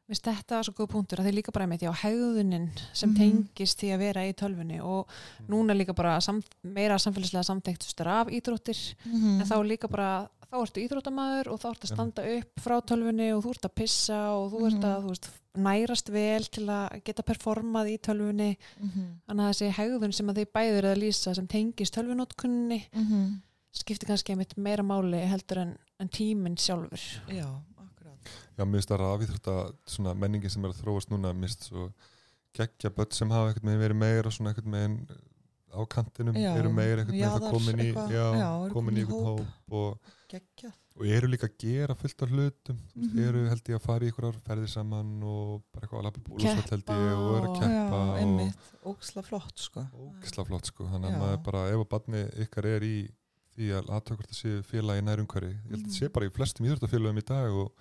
[0.05, 3.09] Mér finnst þetta svo góð punktur að þið líka bara með því á hegðunin sem
[3.09, 3.17] Mhm.
[3.17, 5.07] tengist því að vera í tölfunni og
[5.49, 9.41] núna líka bara sam, meira samfélagslega samtækt straf íþróttir mm.
[9.41, 13.31] en þá líka bara, þá ertu íþróttamæður og þá ertu að standa upp frá tölfunni
[13.33, 15.03] og þú ert að pissa og þú ert að Mhm.
[15.05, 20.13] þú veist, nærast vel til að geta performað í tölfunni mm þannig að þessi hegðun
[20.13, 23.41] sem að þið bæður að lýsa sem tengist tölfunótkunni -hmm.
[23.73, 27.47] skiptir kannski meira máli heldur en, en tíminn sjálfur já,
[28.57, 29.55] Já, mér finnst það rafið þetta
[29.95, 31.89] svona menningin sem er að þróast núna finnst svo
[32.55, 35.17] geggja börn sem hafa eitthvað með verið meira svona eitthvað með
[35.75, 39.01] á kantinum, Já, eru meira eitthvað með það komin í, eitthvað, já, já, komin í
[39.03, 39.39] eitthvað hóp.
[39.43, 40.13] hóp og,
[40.95, 42.77] og eru líka að gera fullt af hlutum.
[42.95, 43.19] Mm Mhm.
[43.27, 46.69] eru held ég að fara í einhverjar ferðir saman og bara eitthvað að lappa búlusvall
[46.71, 47.99] held ég og eru að og- keppa
[48.85, 49.83] og óksla flott sko.
[49.99, 52.95] Ógisla flott sko, þannig að maður bara ef að barni ykkar er í
[53.57, 55.97] því að aðtökurt að séu félagi nærumhverfi ég held að Mhm.
[55.99, 57.71] sé bara í flestum íþróttafélagum í dag og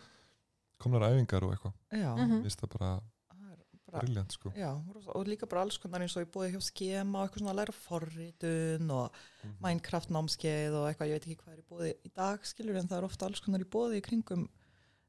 [0.85, 2.31] komnar æfingar og eitthvað já, Mhm.
[2.31, 2.91] mér finnst það bara
[3.35, 4.71] það er bara briljant sko Já,
[5.15, 7.61] og líka bara alls konar eins og ég búið hjá skema og eitthvað svona að
[7.61, 9.11] læra forritun og
[9.45, 9.57] Mhm.
[9.61, 12.89] Minecraft námskeið og eitthvað, ég veit ekki hvað er í búið í dag skilur en
[12.89, 14.49] það er ofta alls konar í búið í kringum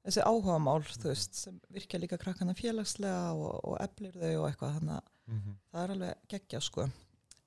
[0.06, 4.76] þessi áhugamál, þú veist, sem virkja líka krakkana félagslega og, og eflir þau og eitthvað,
[4.80, 5.56] þannig að Mhm.
[5.74, 6.90] það er alveg geggja sko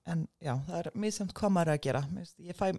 [0.07, 2.03] en já, það er misjæmt hvað maður að gera
[2.41, 2.73] ég fæ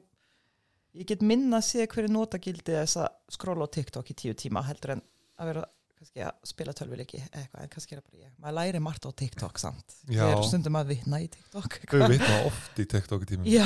[0.95, 4.63] ég get minna að sé hverju notagildi þess að skróla á TikTok í tíu tíma
[4.65, 5.01] heldur en
[5.39, 5.67] að vera
[5.99, 8.29] kannski að spila tölvuleiki eitthvað, en kannski er það bara ég.
[8.39, 9.95] Maður læri margt á TikTok samt.
[10.07, 10.21] Já.
[10.21, 13.49] ég er stundum að vitna í TikTok Þau vitna oft í TikTok í tímum.
[13.51, 13.65] Já,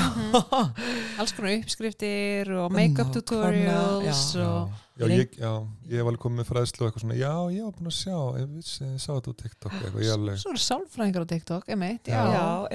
[1.21, 4.47] alls konar uppskriftir og make-up tutorials já.
[4.47, 5.51] og Já, ég, já,
[5.89, 8.17] ég hef alveg komið með fræðslu og eitthvað svona, já, ég var búin að sjá,
[8.37, 11.71] ég vissi, ég sá þetta á TikTok eitthvað, ég alveg, svo eru sálfræðingar á TikTok,
[11.73, 12.21] einmitt, já,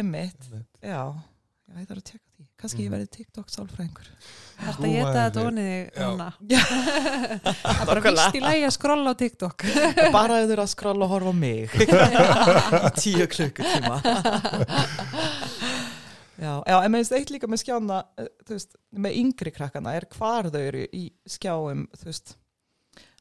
[0.02, 0.48] Einmitt.
[0.82, 1.02] já, já,
[1.78, 2.27] ég þarf að tjekka
[2.58, 2.94] kannski ég Mhm.
[2.96, 4.08] verði TikTok sálfræðingur
[4.58, 5.04] Þetta ég
[5.94, 6.32] hana.
[6.50, 6.58] Já.
[6.66, 9.62] Það er bara vist í lægi að skrolla á TikTok.
[10.18, 11.70] bara ef þú eru að skrolla og horfa á mig
[13.02, 14.00] tíu klukkutíma
[16.38, 20.06] já, já, en með þess eitt líka með skjána eh, veist, með yngri krakkana er
[20.16, 22.34] hvar þau eru í skjáum veist,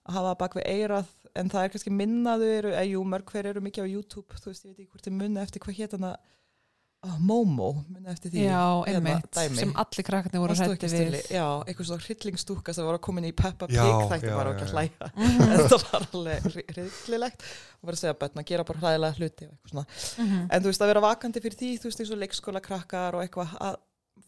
[0.08, 3.30] að hafa bak við eirað en það er kannski minna þau eru, eða jú, mörg
[3.34, 5.78] hver eru mikið á YouTube, þú veist, ég veit ekki hvort þið munna eftir hvað
[5.78, 6.18] oh,
[7.22, 9.56] Momo, muni eftir því Já, hérna, einmitt, dæmi.
[9.62, 11.18] sem allir krakkarnir voru ekki, við?
[11.32, 14.36] Já, eitthvað svona hryllingstúka sem var að koma inn í Peppa Já, Pig þætti já,
[14.40, 14.66] bara já.
[14.74, 19.20] hlæja Mhm, þetta var alveg hryllilegt og var að segja börn að gera bara hræðilega
[19.22, 19.86] hluti svona.
[20.18, 20.42] mhm.
[20.52, 23.24] en þú veist að vera vakandi fyrir því þú veist eins og leikskóla krakkar og
[23.24, 23.78] eitthvað að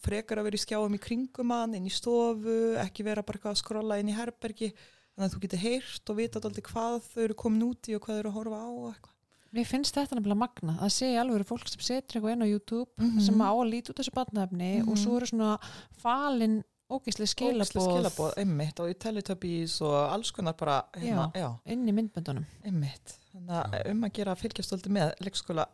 [0.05, 3.57] frekar að vera í skjáum í kringum hann inn í stofu, ekki vera bara að
[3.59, 7.35] skrolla inn í herbergi þannig að þú getur heyrt og vita alltaf hvað þau eru
[7.41, 9.15] komin út í og hvað þau eru að horfa á og eitthvað
[9.55, 12.89] Mér finnst þetta nefnilega magna að sé alveg fólk sem setur eitthvað inn á YouTube
[12.99, 13.19] Mhm.
[13.25, 14.89] sem á að líti út þessu batnaefni Mhm.
[14.91, 15.57] og svo eru svona
[16.01, 21.59] falin Ógeðsleg skilaboð skilaboð, einmitt og í Teletubbies og alls konar bara hérna, já.
[21.67, 22.45] inn í myndböndunum.
[22.65, 25.65] einmitt þannig að um að gera að fylgjast alltaf með leikskóla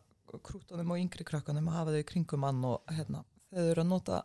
[0.43, 3.87] krútonum og yngri krakkanum að hafa þau í kringum hann og hérna, þau eru að
[3.87, 4.23] nota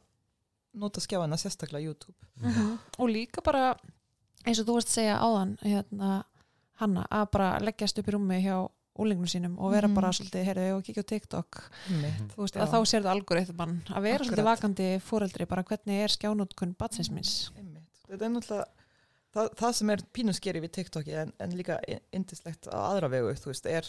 [0.74, 2.78] nota skjáina sérstaklega YouTube Mhm.
[2.98, 3.76] Og líka bara
[4.44, 6.24] eins og þú varst að segja áðan hérna,
[6.74, 8.68] hanna að bara leggjast upp í rúmi hjá
[9.00, 9.94] úlingnum sínum og vera Mhm.
[9.96, 11.60] bara svolítið, heyrðu, og kíkja á TikTok
[11.90, 16.04] einmitt, þú veist, að þá sér það algoritman að vera svolítið vakandi fóreldri bara hvernig
[16.04, 17.88] er skjánótkun batsins minns einmitt.
[18.08, 18.64] þetta er náttúrulega
[19.34, 21.78] það, það sem er pínuskeri við TikToki en, en líka
[22.12, 23.82] indislegt á aðra vegu þú veist, er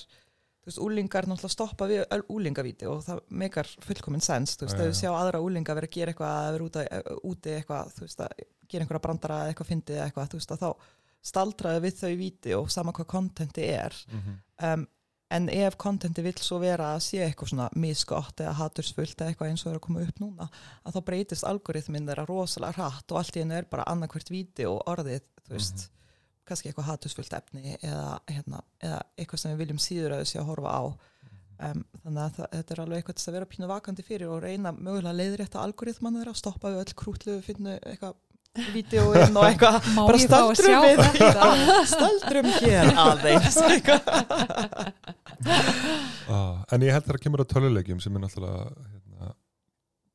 [0.61, 4.77] þú veist, úlingar náttúrulega stoppa við öll úlingavíti og það meikar fullkominn sens, þú veist,
[4.77, 4.85] já.
[4.85, 6.83] við sjá aðra úlinga vera að gera eitthvað, að vera úti,
[7.25, 10.51] úti eitthvað, þú veist, að gera einhverja brandara eða eitthvað fyndið eða eitthvað, þú veist,
[10.51, 10.69] að þá
[11.21, 14.37] staldraði við þau víti og sama hvað kontenti er Mhm.
[14.63, 14.87] um,
[15.31, 19.51] en ef kontenti vill svo vera að sé eitthvað svona misgott eða hatursfullt eða eitthvað
[19.51, 20.47] eins og er að koma upp núna
[20.83, 24.67] að þá breytist algoritminn þeirra rosalega hratt og allt í hennu er bara annarkvært víti
[24.69, 25.87] og orðið, þú veist
[26.47, 30.49] kannski eitthvað hatursfullt efni eða, hérna, eða eitthvað sem við viljum síður að þessi að
[30.51, 30.83] horfa á.
[31.61, 34.71] Um, þannig að það, þetta er alveg eitthvað að vera pínu vakandi fyrir og reyna
[34.73, 38.17] mögulega leiðrétta algoritmann þeirra, stoppa við öll krútlu finnu eitthvað
[38.73, 39.85] vídeo inn og eitthvað.
[39.95, 41.51] Bara sjá við þetta?
[41.93, 42.91] stöldrum hér.
[43.05, 43.61] Aðeins.
[46.31, 49.31] Ah, en ég held það að kemur á tölulegjum sem er náttúrulega hérna,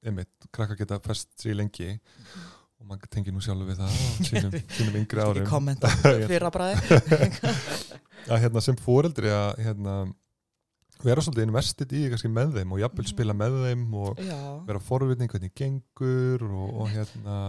[0.06, 3.96] einmitt, krakka geta fest sér lengi og maður tengir nú sjálfur við það
[4.28, 5.48] sínum, sínum yngri ekki árum.
[5.50, 7.02] kommenta fyrra bræði
[8.30, 9.96] að hérna, sem fóreldri að hérna,
[11.02, 14.38] vera svolítið investið í kannski með þeim og jafnvel spila með þeim og já,
[14.70, 17.40] vera forvitning hvernig gengur og, og hérna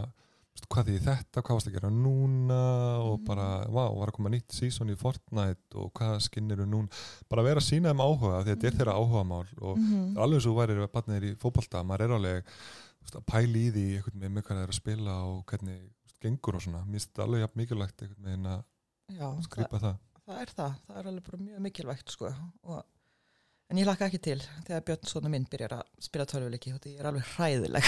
[0.66, 2.58] hvað því þetta, hvað varst að gera núna?
[3.04, 3.26] Og Mhm.
[3.28, 6.90] bara, vá, var að koma nýtt sísón í Fortnite og hvað skinnir þú núna?
[7.30, 10.24] Bara vera að sína þeim áhuga því að þetta er þeirra áhugamál og það er
[10.24, 12.44] alveg eins og þú værir að barnið er í fótbolta, maður er alveg
[13.02, 13.86] veist, að pæli í því
[14.20, 17.14] veginn með hvað það er að spila og hvernig veist, gengur og svona, mér finnst
[17.14, 18.64] þetta alveg jafn mikilvægt einhvern veginn að
[19.14, 19.98] já það, það.
[20.28, 22.34] það er það, það er alveg bara mjög mikilvægt sko.
[22.64, 22.84] og,
[23.68, 27.02] en ég laka ekki til þegar Björn svona minn byrjar að spila tölvuleiki og ég
[27.02, 27.88] er alveg hræðileg.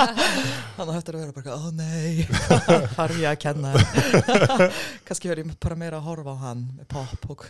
[0.76, 2.26] Þannig að er að vera bara ó nei,
[2.96, 3.72] þarf ég að kenna
[5.06, 7.46] kannski verður ég bara meira að horfa á hann með pop og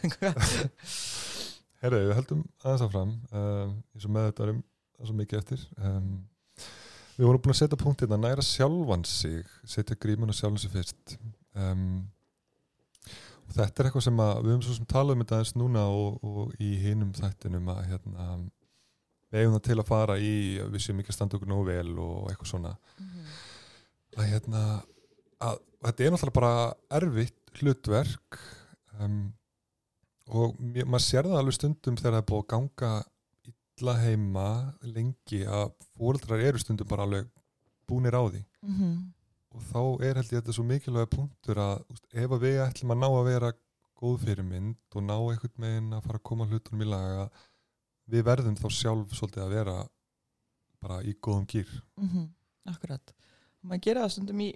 [1.84, 4.62] Herra, við höldum aðeins áfram um, eins og með þetta erum
[4.94, 5.66] það er svo mikið eftir.
[5.76, 6.14] Um,
[7.14, 10.72] Við vorum búin að setja punkt hérna næra sjálfan sig setja grímun og sjálfan sig
[10.72, 11.14] fyrst.
[11.54, 12.08] Um,
[13.52, 16.18] þetta er eitthvað sem að við höfum svo sem talað um þetta aðeins núna og,
[16.24, 18.26] og í hinum þættinum að hérna,
[19.30, 20.34] við eigum það til að fara í
[20.72, 22.74] við séum ekki að standa okkur nógu vel og eitthvað svona.
[24.14, 24.64] Að hérna
[25.44, 26.52] að þetta er náttúrulega bara
[26.98, 28.38] erfitt hlutverk
[29.00, 29.18] um,
[30.34, 32.92] og mér, maður sér það alveg stundum þegar það er búið að ganga
[33.50, 34.46] illa heima
[34.86, 37.28] lengi að fóreldrar eru stundum bara alveg
[37.90, 38.44] búnir á því.
[38.64, 38.94] Mhm.
[39.54, 42.94] Og þá er held ég þetta svo mikilvæga punktur að úst, ef að við ætlum
[42.94, 43.52] að ná að vera
[44.00, 47.26] góð fyrirmynd og ná einhvern meginn að fara að koma hlutunum í laga
[48.10, 49.76] við verðum þá sjálf svolítið að vera
[50.84, 52.26] bara í góðum gýr Mhm,
[52.74, 53.14] Akkurat.
[53.64, 54.48] Og maður gera það stundum í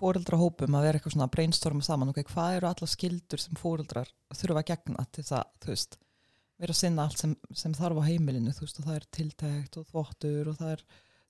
[0.00, 4.10] fóreldrahópum að vera eitthvað svona að brainstorma saman ok, hvað eru alla skildur sem fóreldrar
[4.34, 5.98] þurfa að gegna til það, veist
[6.60, 9.86] vera að sinna allt sem, sem þarf á heimilinu veist, og það er tiltækt og
[9.92, 10.82] þvottur og það er,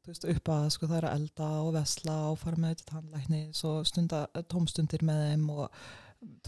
[0.08, 3.64] veist, upp að sko, það er að elda og vesla og fara með þetta tannlæknis
[3.68, 5.80] og stunda tómstundir með þeim og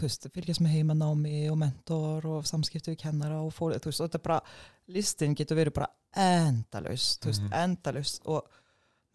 [0.01, 4.09] veist, fylgjast með heimanámi og mentor og samskipti við kennara og fóreldrar, þú veist, og
[4.09, 4.41] þetta er bara
[4.87, 7.53] listin getur verið bara endalaus, þú veist, Mhm.
[7.63, 8.49] endalaus og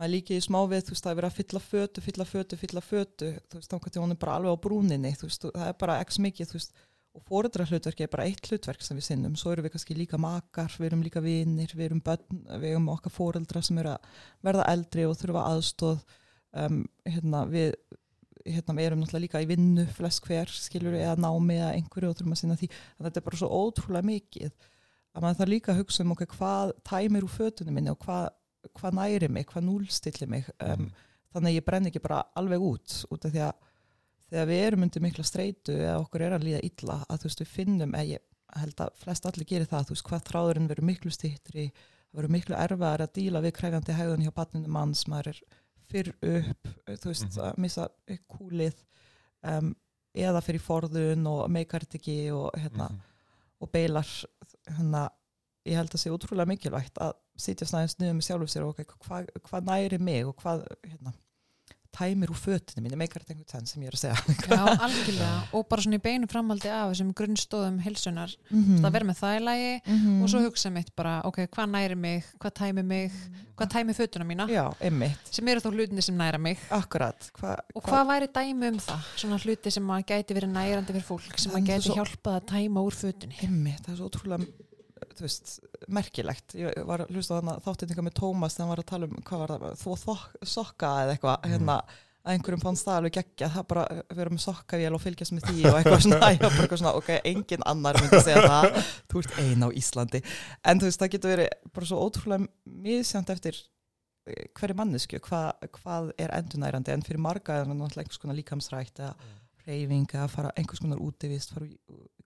[0.01, 2.57] maður líki í smá við, þú veist, það er verið að fylla fötu, fylla fötu,
[2.57, 5.67] fylla fötu, þú veist, þá til hún er bara alveg á brúninni, þú veist, það
[5.69, 6.73] er bara x mikið, þú veist,
[7.19, 10.21] og fóreldra hlutverki er bara eitt hlutverk sem við sinnum, svo erum við kannski líka
[10.23, 14.25] makar, við erum líka vinir, við erum börn, við erum okkar fóreldra sem eru að
[14.47, 16.03] verða eldri og þurfa aðstóð,
[16.65, 17.77] um, hérna, við,
[18.47, 22.19] hérna, við erum náttúrulega líka í vinnu flest hver, skilur eða námi eða einhverju og
[22.21, 24.73] þurfum að sinna því, að þetta er bara svo ótrúlega mikið,
[25.13, 28.29] að maður þarf líka að hugsa um okkur hvað tæmir úr fötunum minni og hvað
[28.77, 30.49] hvað næri mig, hvað núlstilli mig?
[30.63, 30.89] Um,
[31.35, 33.68] þannig að ég brenn ekki bara alveg út út af því að
[34.31, 37.41] þegar við erum undir mikla streitu eða okkur er að líða illa að þú veist
[37.45, 38.25] við finnum, eða ég
[38.59, 42.33] held að flest allir gerir það, þú veist hvað þráðurinn verður miklu stittri það verður
[42.33, 45.41] miklu erfiðar að díla við krefjandi hegðun hjá batninu manns, maður er
[45.89, 47.45] fyrr upp, þú veist, Mhm.
[47.45, 47.89] að missa
[48.29, 48.75] kúlið
[49.45, 49.77] um,
[50.17, 53.01] eða fyrir forðun og meikar þetta ekki og, hérna, Mhm.
[53.61, 54.09] og beilar
[54.67, 55.11] hérna,
[55.67, 58.85] ég held að sé útrúlega mikilvægt að sitja snæðins niður með sjálfur sér og okay,
[58.85, 61.13] hvað hva næri mig og hvað hérna,
[61.95, 64.35] tæmir úr fötinu mín, meikar þetta einhvern tenn sem ég er að segja.
[64.53, 65.31] Já, algjörlega.
[65.57, 69.37] Og bara svona í beinu framhaldi af þessum grunnstóðum hilsunar, mm það verður með það
[69.39, 70.21] í lagi -hmm.
[70.23, 72.25] og svo hugsa mitt bara, ok, hvað næri mig?
[72.39, 73.13] Hvað tæmi mig,
[73.57, 74.47] hvað tæmi fötuna mína?
[74.53, 76.59] Já, einmitt, sem eru þá hlutinni sem næra mig.
[76.71, 77.31] Akkurat.
[77.41, 79.01] Hva, og hvað væri dæmi um það?
[79.17, 82.49] Svona hluti sem að gæti verið nærandi fyrir fólk sem að gæti svo- hjálpað að
[82.53, 83.37] tæma úr fötunni.
[83.43, 84.47] Einmitt, það er svo ótrúlega
[85.19, 85.55] þú veist,
[85.89, 89.09] merkilegt ég var að hlusta á þarna þáttinninga með Tómas þegar hann var að tala
[89.09, 91.51] um, hvað var það, þó þok, sokka eða eitthvað, Mm.
[91.55, 91.79] hérna
[92.29, 95.45] að einhverjum fannst það alveg geggja, það bara að vera með sokkavél og fylgjast með
[95.49, 99.23] því og eitthvað svona, var bara eitthvað svona, ok, engin annar myndi segja það, þú
[99.23, 100.21] ert ein á Íslandi
[100.69, 102.49] en þú veist, það getur verið bara svo ótrúlega
[102.85, 103.57] misjönd eftir
[104.29, 105.41] eh, hverju mannesku, hva,
[105.79, 109.15] hvað er endurnærandi, en fyrir marga er það náttúrulega einhvers konar líkamsrækt eða
[109.69, 111.79] reyfinga, fara einhvers konar útivist, fara í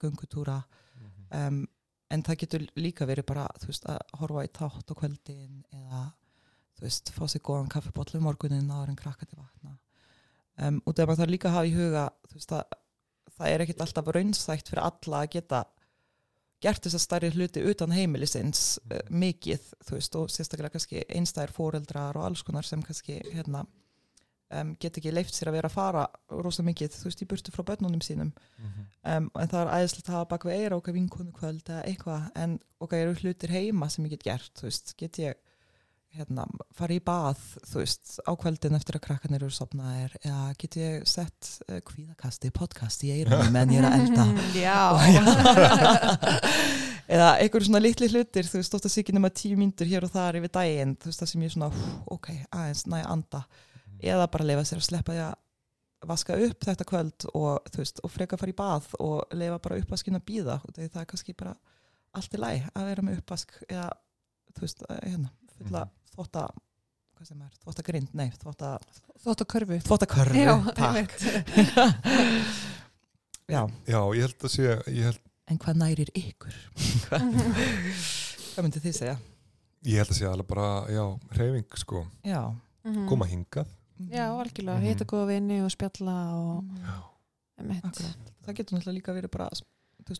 [0.03, 0.63] göngutúra
[1.03, 1.23] Mhm.
[1.39, 1.63] um,
[2.13, 6.03] en það getur líka verið bara veist, að horfa í tátt á kvöldin eða
[6.83, 9.77] veist, fá sér góðan kaffibotlu um morgunin áður en krakka til vakna
[10.59, 12.79] um, og þegar maður þarf líka að hafa í huga veist, að
[13.37, 15.63] það er ekkit alltaf raunsætt fyrir alla að geta
[16.63, 22.29] gert þess að stærri hluti utan heimilisins uh, mikið, og sérstaklega kannski einstæðir fóreldrar og
[22.29, 23.65] alls konar sem kannski hérna
[24.59, 26.07] um, get ekki leift sér að vera að fara
[26.45, 28.33] rosa mikið, þú veist, í burtu frá börnunum sínum.
[28.59, 28.89] Mhm.
[29.15, 32.29] um, en það er æðislegt að hafa bak við eira okkar vinkonu kvöld eða eitthvað
[32.45, 35.41] en okkar eru hlutir heima sem ég get gert þú veist, get ég
[36.13, 36.45] hérna,
[36.77, 41.07] fara í bað þú veist, á kvöldin eftir að krakkarnir eru sopnaðir eða get ég
[41.09, 44.27] sett uh, kvíðakasti, podcast í eirunum menn ég er að elda?
[44.67, 44.81] Já,
[47.17, 50.43] eða einhverjum svona litli hlutir þú veist, sé ekki nema tíu myndur hér og þar
[50.43, 53.45] yfir daginn, þú veist, það sem ég er svona hú, ok, aðeins næja anda
[54.03, 55.35] eða bara leifa sér að sleppa því að
[56.11, 59.79] vaska upp þetta kvöld og, veist, og freka að fara í bað og leifa bara
[59.79, 61.55] uppvaskinn að býða og það er kannski bara
[62.19, 63.89] allt í læg að vera með uppvask eða,
[64.57, 66.47] þú veist, eh, hérna, fulla þvótta
[67.17, 68.73] hvað sem þvótta grind, nei, þvótta
[69.23, 69.79] þótt að körfu.
[69.87, 71.13] Þvótta körfu, Já, takk.
[73.53, 76.55] Já, Já, ég held að sé ég held, en hvað nærir ykkur?
[77.11, 79.17] hvað, myndið þið segja?
[79.87, 81.05] ég held að sé alveg bara, já,
[81.39, 82.43] reyfing sko, Já,
[82.85, 83.07] Mhm.
[83.09, 83.67] koma hingað
[84.11, 84.87] Já, algjörlega, Mhm.
[84.89, 86.65] hitta góða vinni og spjalla og
[87.59, 87.85] einmitt.
[87.85, 88.17] Akkurat.
[88.47, 89.49] það getur náttúrulega líka verið bara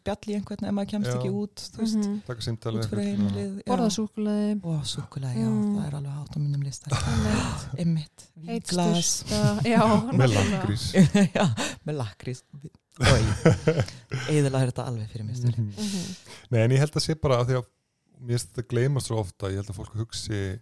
[0.05, 1.15] bjall í einhvern ef maður kemst Já.
[1.19, 2.21] ekki út veist, Mhm.
[2.27, 5.75] taka símtali út fyrir heimilið Borða og súkulega, já, Mm.
[5.77, 6.91] það er alveg hátt á mínum lista.
[7.79, 10.93] Ymmit, Eitt glas með lakrís.
[11.35, 11.47] Já,
[11.85, 12.43] með lakrís.
[14.29, 16.17] Eðilega er þetta alveg fyrir mér störi Mhm.
[16.51, 17.67] Nei, en ég held að sé bara að því að
[18.23, 20.61] mér finnst þetta gleymast svo ofta, ég held að fólk hugsi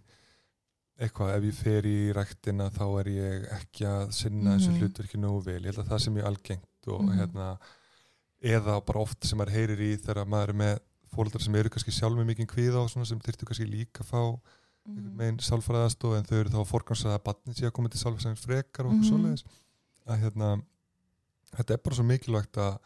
[1.01, 4.79] eitthvað, ef ég fer í ræktina þá er ég ekki að sinna þessu Mhm.
[4.81, 7.17] hlutverki nógu vel, ég held að það sem ég algengt og Mhm.
[7.19, 7.47] hérna
[8.43, 10.79] eða bara oft sem maður heyrir í þegar maður er með
[11.13, 14.09] fóldrar sem eru kannski sjálf með mikið kvíða og svona sem þyrftu kannski líka að
[14.11, 14.39] fá
[14.87, 14.97] Mhm.
[14.97, 18.45] einhvern megin sálfræðastof en þau eru þá forgansað að batni sé að koma til sálfræðins
[18.45, 19.11] frekar og okkur Mhm.
[19.11, 19.43] svoleiðis
[20.07, 20.63] að hérna
[21.55, 22.79] þetta er bara svo mikilvægt að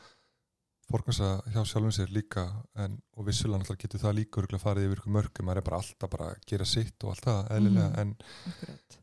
[0.92, 2.44] forgansa hjá sjálfum sér líka
[2.78, 6.10] en, og vissulega getur það líka örgulega farið yfir ykkur mörgum, maður er bara alltaf
[6.14, 8.00] bara að gera sitt og allt það eðlilega Mhm.
[8.00, 8.16] en,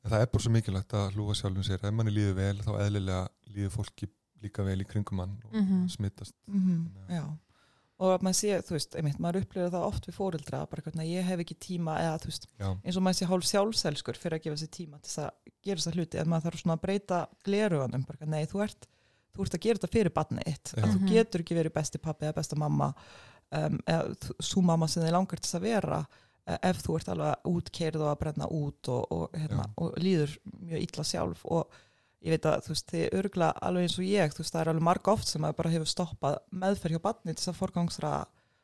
[0.05, 1.83] en það er bara svo mikilvægt að hlúa sjálfum sér.
[1.85, 4.09] Ef manni líður vel þá eðlilega líður fólki
[4.43, 5.89] líka vel í kringum mann og Mhm.
[5.89, 7.39] smittast Mhm, Þannig að- já.
[8.03, 11.07] Og að maður sé, þú veist, einmitt, maður upplifir það oft við fóreldra, bara hvernig
[11.13, 14.39] ég hef ekki tíma eða þú veist, Já, eins og maður sé hálf sjálfselskur fyrir
[14.39, 15.31] að gefa sér tíma til þess að
[15.63, 18.87] gera þess að hluti en maður þarf svona að breyta gleruðanum bara, nei, þú ert,
[19.37, 20.83] þú ert að gera þetta fyrir barnið þitt, Já.
[20.83, 21.09] að þú Mhm.
[21.13, 22.95] getur ekki verið besti pappi eða besta mamma
[23.53, 26.07] um, eða svo mamma sem þið langar til þess að vera
[26.47, 30.37] eh, ef þú ert alveg útkeirð og að brenna út og, og, hérna, og líður
[30.61, 31.69] mjög illa sjálf og
[32.23, 34.69] ég veit að þú veist, þið örgla alveg eins og ég, þú veist, það er
[34.73, 38.13] alveg marg oft sem maður bara hefur stoppað meðferð hjá barnið til þess að forgangsra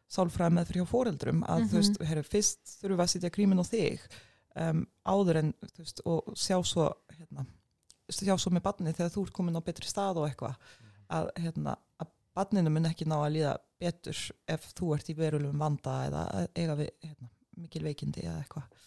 [0.08, 1.68] sálfræði meðferð hjá foreldrum að Mhm.
[1.68, 4.00] þú veist, herru, fyrst þurfum við að sitja grímin á þig
[4.56, 6.86] um, áður en, þú veist, og sjá svo
[7.18, 7.46] hérna,
[8.14, 10.56] sjá svo með barnið þegar þú ert komin á betri stað og eitthvað
[11.14, 15.64] að, hérna, að barninu mun ekki ná að líða betur ef þú ert í verulegum
[15.64, 18.84] vanda eða að eiga við hérna, mikil veikindi eða eitthvað.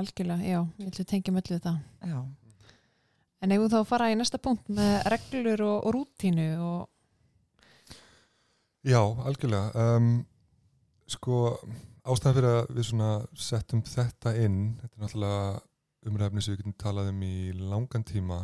[0.00, 1.72] Algjörlega, já, ég ætla að tengja með þetta.
[2.06, 2.20] Já,
[3.40, 6.88] En ef þú þá að fara í næsta punkt með reglur og, og rútínu og
[8.80, 9.76] Já, algjörlega.
[9.76, 10.12] Um,
[11.10, 11.38] sko
[12.08, 15.42] ástæðan fyrir að við svona settum þetta inn þetta er náttúrulega
[16.08, 18.40] umræfni sem við getum talað um í langan tíma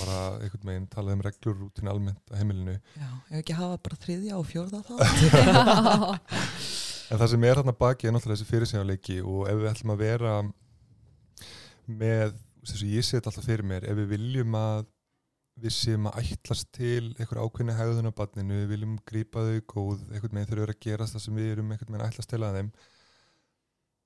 [0.00, 2.78] bara einhvern veginn talað um reglur og rútínu almennt á heimilinu.
[2.96, 4.94] Já, ef ekki hafa bara þriðja og fjórða þá.
[7.10, 10.02] En það sem er þarna baki er náttúrulega þessi fyrirsjónleiki og ef við ætlum að
[10.04, 10.34] vera
[11.90, 14.84] með, þess að ég set alltaf fyrir mér, ef við viljum að
[15.60, 20.06] við séum að ætlast til einhver ákveðni hegðun á barninu, við viljum grípa þau góð,
[20.12, 22.60] einhvern veginn þurfa að gerast það sem við erum einhvern veginn að ætlast til að
[22.60, 22.70] þeim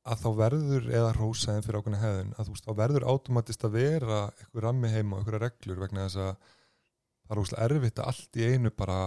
[0.05, 3.77] að þá verður eða rósaðin fyrir ákveðni hegðun, að þú veist, þá verður automatist að
[3.79, 6.33] vera einhver rammi heima og einhverja reglur vegna þess að
[7.25, 8.99] það er óslega erfitt að allt í einu bara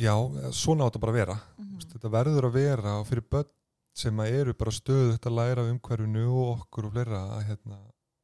[0.00, 0.14] já,
[0.56, 1.74] svona átt að bara vera Mhm.
[1.76, 3.50] Veist, þetta verður að vera og fyrir börn
[3.94, 7.42] sem að eru bara stöðu þetta að læra af umhverfinu og okkur og fleira að,
[7.50, 7.78] hérna,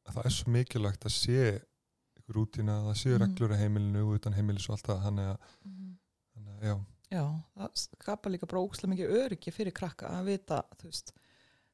[0.08, 1.42] að það er svo mikilvægt að sé
[2.18, 3.22] ykkur rútina, að það séu Mhm.
[3.26, 5.38] reglur á heimilinu og utan heimilis og allt það þannig að,
[6.32, 6.78] þannig að já,
[7.10, 7.24] Já,
[7.56, 11.12] það skapar líka bara ógslag mikið öryggi fyrir krakka að vita, þú veist,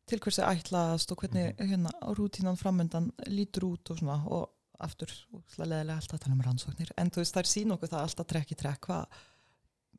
[0.09, 4.51] til hversi ætlast og hvernig hérna rútínan framöndan lítur út og svona og
[4.83, 5.13] aftur,
[5.59, 8.53] leðilega alltaf að tala um rannsóknir, en þú veist, þær sín okkur það alltaf trekk
[8.53, 9.19] í trekk hvað,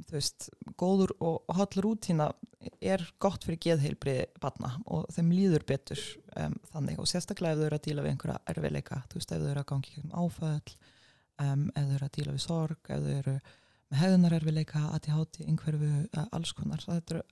[0.06, 0.48] þú veist,
[0.80, 2.30] góður og holl rútína
[2.84, 6.02] er gott fyrir geðheilbrið barna og þeim líður betur
[6.36, 7.00] um, þannig.
[7.00, 9.64] Og sérstaklega ef þau eru að díla við einhverja erfiðleika, þú veist, ef þau eru
[9.64, 10.76] að gangi um áföll,
[11.46, 13.38] um, ef þau eru að díla við sorg, ef þau eru
[13.86, 16.84] með hefðunarerfileika, ADHD, einhverfu, eh, alls konar.
[16.84, 17.24] Það eru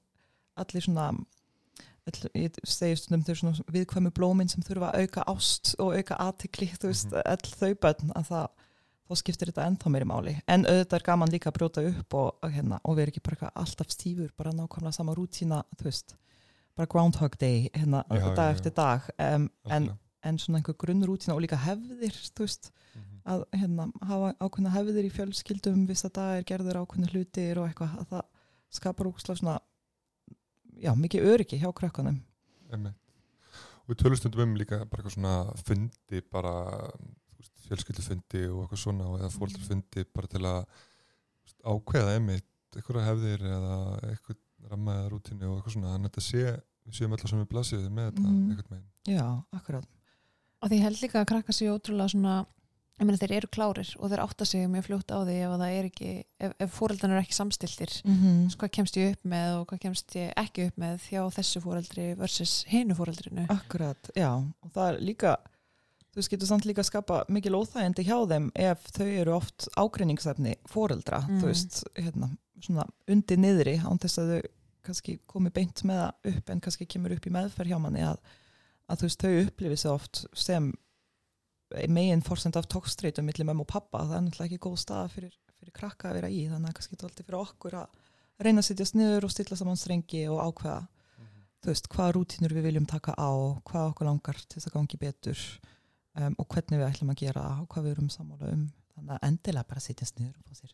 [0.63, 1.07] allir svona,
[2.11, 6.67] ég segi stundum þau svona viðkvæmu blómin sem þurfa að auka ást og auka aðtikli,
[6.75, 7.21] þú veist, Mhm.
[7.25, 8.47] all þau bönn að það,
[9.09, 10.41] þá skiptir þetta ennþá meiri máli.
[10.47, 13.87] En auðvitað er gaman líka að brjóta upp og, hérna, og vera ekki bara alltaf
[13.89, 16.15] stífur, bara nákvæmlega sama rútína, þú veist,
[16.75, 18.57] bara Groundhog Day, hérna, Já, já, dag já.
[18.59, 19.89] eftir dag, um, en,
[20.23, 23.21] en svona einhver grunnrútína og líka hefðir, þú veist, Mhm.
[23.25, 27.69] að hérna, hafa ákveðna hefðir í fjölskyldum viss að það er gerður ákveðna hlutir og
[27.69, 28.21] eitthvað að það
[28.71, 29.59] skapar úkslega svona
[30.81, 32.21] já, mikið öryggi hjá krökkunum
[32.71, 32.95] Einmitt.
[33.83, 35.33] og við tölustundum um líka bara eitthvað svona
[35.67, 36.53] fundi bara
[37.67, 40.65] fjölskyldufundi og eitthvað svona eða fólkfundi bara til að
[41.73, 42.47] ákveða einmitt
[42.77, 43.75] eitthvað hefðir eða
[44.09, 44.39] eitthvað
[44.71, 46.43] ramma eða rútinu og eitthvað svona þannig að þetta sé,
[46.87, 48.49] við séum alltaf sem við blasið með þetta Mhm.
[48.51, 49.27] einhvern veginn já,
[49.59, 49.87] akkurat
[50.63, 52.35] og því ég held líka að krakka sér ótrúlega svona
[53.03, 55.63] ég meina þeir eru klárir og þeir átta sig mjög fljótt á því ef að
[55.63, 58.57] það er ekki ef, ef fóreldan eru ekki samstiltir mm -hmm.
[58.57, 62.05] hvað kemst ég upp með og hvað kemst ég ekki upp með hjá þessu fóreldri
[62.17, 65.37] versus hinu fóreldrinu akkurat, já og það er líka
[66.13, 69.67] þú veist, getur samt líka að skapa mikil óþægindi hjá þeim ef þau eru oft
[69.77, 71.39] ágreiningsefni fóreldra, Mm.
[71.41, 72.29] þú veist hérna,
[72.61, 74.41] svona undir niðri án þess að þau
[74.83, 78.17] kannski komi beint með það upp en kannski kemur upp í meðferð hjá manni að,
[78.89, 80.73] að þú veist, þau upplifi sig oft sem
[81.89, 85.37] megin fórsend af tókstreitum millir mömmu og pappa, það er náttúrulega ekki góð stað fyrir,
[85.59, 88.67] fyrir krakka að vera í, þannig að kannski þetta alltaf fyrir okkur að reyna að
[88.69, 90.81] sitjast niður og stilla saman strengi og ákveða
[91.63, 93.31] þú veist, hvaða rútínur við viljum taka á,
[93.63, 95.43] hvað okkur langar til þess að gangi betur
[96.19, 98.65] um, og hvernig við ætlum að gera og hvað við erum sammála um.
[98.93, 100.73] Þannig að endilega bara sitjast niður og fá sér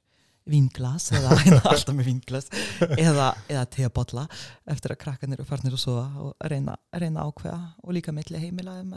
[0.50, 1.36] vinglas eða
[1.70, 2.48] alltaf með vinglas
[2.90, 4.26] eða, eða teabotla
[4.72, 8.80] eftir að krakkanir eru farnir og sofa og reyna, reyna ákveða og líka milli heimila
[8.82, 8.88] ef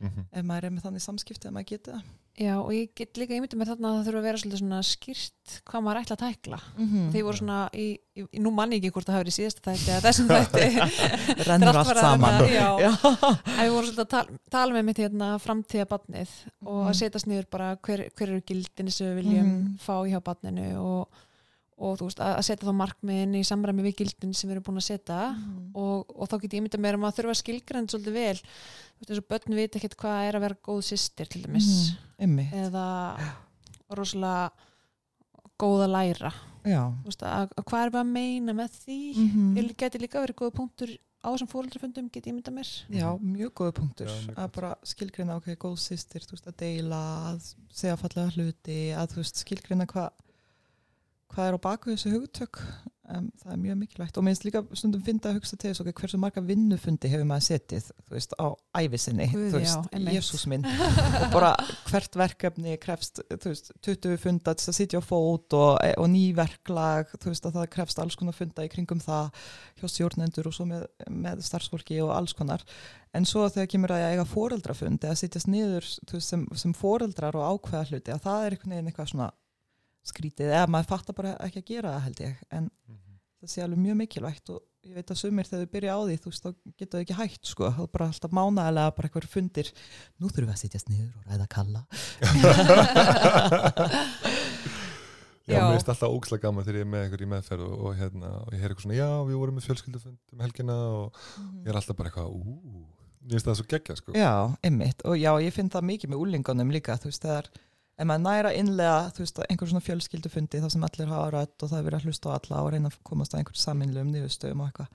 [0.00, 0.24] maður, Mhm.
[0.32, 2.02] ef maður er með þannig samskipti ef maður getur það.
[2.36, 5.54] já og ég get líka ímyndið með þarna að það þurfa að vera svona skýrt
[5.64, 7.86] hvað maður ætla að tækla Mm því voru svona í,
[8.16, 11.68] í, í nú manni ekki hvort það hafi verið síðast þætti eða þessum þætti Rennur
[11.80, 12.40] allt að saman.
[13.56, 16.28] að við vorum svolítið að tala, tala með mitt hérna framtíða badnið
[16.66, 16.88] og Mhm.
[16.90, 19.78] að setjast niður bara hver, hver eru gildinni sem við viljum Mhm.
[19.80, 21.08] fá hjá badninu og,
[21.76, 24.66] og þú veist að, að setja þá markmiðin í samræmi við gildin sem við erum
[24.68, 25.70] búin að setja Mhm.
[25.76, 29.00] og, og þá get ég myndað mér um að þurfa að skilgrænt svolítið vel þú
[29.00, 31.70] veist, þess að börn veit ekkert hvað er að vera góð systir til dæmis.
[32.18, 32.86] Ymmi, eða
[33.92, 34.50] rosalega
[35.60, 36.32] góð að læra.
[37.06, 39.00] Veist, að, að hvað er við að meina með því?
[39.16, 39.74] Mm mm.
[39.78, 42.70] geti líka verið góða punktur á þessum fóreldrafundum get ég myndað mér.
[42.92, 44.10] Já, mjög góða punktur.
[44.10, 47.00] Já, mjög að bara skilgreina ok, góð sýstir, þú veist, að deila
[47.32, 49.14] að segja fallega hluti, að
[51.32, 52.62] hvað er á baku þessu hugtök?
[53.06, 54.16] Um, það er mjög mikilvægt.
[54.18, 57.44] Og minnst líka stundum finna að hugsa til þess ok, hversu marga vinnufundi hefur maður
[57.46, 58.46] setið, veist, á
[58.80, 59.94] æfisinni, Guð, þú veist.
[60.16, 60.66] Jésús minn.
[61.22, 61.52] Og bara
[61.86, 67.14] hvert verkefni krefst, þú veist, 20 funda að sitja á fót og, og ný verklag,
[67.14, 69.30] þú veist, að það krefst alls konar funda í kringum það
[69.78, 72.66] hjá stjórnendur og svo með, með starfsfólki og alls konar.
[73.14, 77.54] En svo þegar kemur að eiga foreldrafund eða sitjast niður veist, sem, sem foreldrar og
[77.54, 79.34] ákveða hluti að það er einhvern veginn eitthvað svona
[80.12, 83.02] skrítið eða maður fattar bara ekki að gera það held ég en Mhm.
[83.42, 86.16] það sé alveg mjög mikilvægt og ég veit að sumir þegar þau byrja á því
[86.22, 89.68] þú veist þá geta þau ekki hægt sko er bara alltaf mánaðilega bara eitthvað fundir
[90.20, 91.80] nú þurfum við að sitjast niður og ræða kalla
[95.46, 95.62] Já, Já.
[95.62, 98.30] mér finnst alltaf ógslag gaman þegar ég er með einhver í meðferð og, og, hérna,
[98.42, 101.20] og ég heyr eitthvað svona, já, við vorum með fjölskyldufund um helgina og
[101.62, 102.56] ég er alltaf bara eitthvað, ú,
[103.22, 104.14] mér finnst það svo geggja, sko.
[104.18, 104.32] Já,
[104.66, 107.46] einmitt og já, ég finn það mikið með úlingunum líka þú veist, þegar
[107.98, 111.70] ef maður næra innlega þú veist, einhver svona fjölskyldufundi þar sem allir hafa rætt og
[111.70, 114.60] það er verið að hlusta á alla og reyna að komast að einhver saminlegum niðurstöðum
[114.60, 114.88] og eitthvað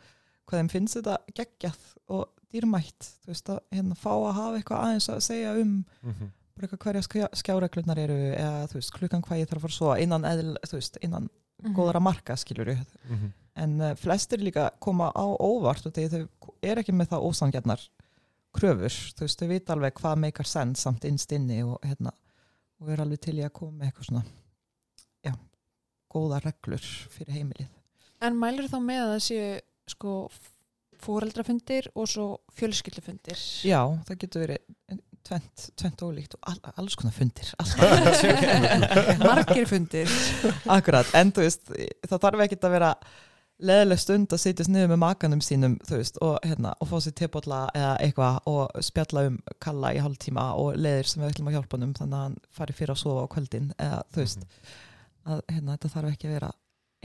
[0.51, 1.79] hvað þeim finnst þetta geggjað
[2.11, 6.31] og dýrmætt þú veist að hérna fá að hafa eitthvað aðeins að segja um Mhm.
[6.55, 9.77] bara eitthvað hverja skjá, skjáreglunar eru eða þú veist klukkan hvað ég þarf að fara
[9.79, 11.29] svo innan, eðl, þú veist, innan
[11.63, 11.73] Mhm.
[11.75, 12.75] góðara marka skilur
[13.09, 13.31] Mhm.
[13.55, 16.27] en uh, flestir líka koma á óvart og þau
[16.61, 17.87] er ekki með það ósangjarnar
[18.53, 22.11] kröfur, þú veist, þau vita alveg hvað meikar senn samt innst inni og hérna,
[22.81, 24.23] og er alveg til í að koma með eitthvað svona
[25.27, 25.33] já,
[26.11, 27.69] góða reglur fyrir heimilið.
[28.21, 29.53] En mælur þá með að það séu
[29.91, 30.15] sko
[31.01, 32.25] fóreldrafundir og svo
[32.57, 33.39] fjölskyldufundir?
[33.65, 37.51] Já, það getur verið tvent, tvent ólíkt og all, alls konar fundir.
[39.21, 40.13] Margir fundir.
[40.69, 41.73] Akkurat, en þú veist,
[42.07, 42.93] það þarf ekki að vera
[43.61, 47.61] leðileg stund að sitjast niður með makanum sínum, veist, og, hérna, og fá sér tepotla
[47.77, 51.77] eða eitthvað og spjalla um kalla í hálftíma og leðir sem við ætlum að hjálpa
[51.77, 54.45] honum þannig að hann fari fyrir að sofa á kvöldin eða þú veist,
[55.29, 56.51] að hérna, þetta þarf ekki að vera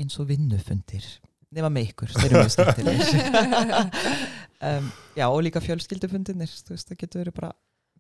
[0.01, 1.09] eins og vinnufundir
[1.57, 3.07] nema með ykkur, þeir eru mjög skemmtilegir.
[4.65, 7.51] Um, Já, og líka fjölskyldufundirnir, þú veist, það getur verið bara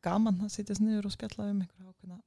[0.04, 2.18] gaman að sitjast niður og spjalla um einhverja ákveðna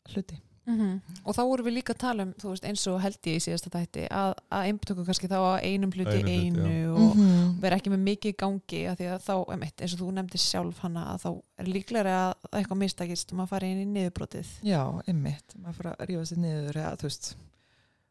[0.70, 1.02] hluti Mhm.
[1.26, 3.44] og þá vorum við líka að tala um þú veist, eins og held ég í
[3.44, 6.94] síðasta þætti að, að einbtöku kannski þá að einum hluti hluti, einu já.
[6.94, 7.60] og -hmm.
[7.62, 10.40] vera ekki með mikið í gangi af því að þá, emitt, eins og þú nefndir
[10.40, 14.48] sjálf hana að þá er líklega að eitthvað mistakist og maður fari inn í niðurbrotið
[14.64, 17.36] Já, einmitt, maður fyrir að rífa sér niður eða, þú veist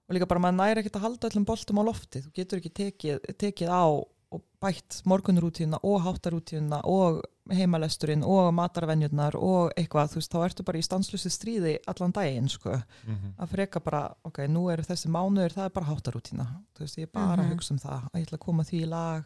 [0.08, 2.72] og líka bara maður næri ekkert að halda öllum boltum á lofti þú getur ekki
[2.72, 3.84] tekið, tekið á
[4.30, 10.64] og bætt morgunrútíuna og háttarútíuna og heimalesturinn og matarvenjurnar og eitthvað, þú veist, þá ertu
[10.68, 12.74] bara í stanslusi stríði allan daginn, sko.
[13.06, 13.34] Mhm.
[13.38, 17.02] að freka bara, ok, nú eru þessi mánuður það er bara háttarútína, þú veist, ég
[17.08, 17.46] er bara Mhm.
[17.46, 19.24] að hugsa um það, að ég ætla að koma því í lag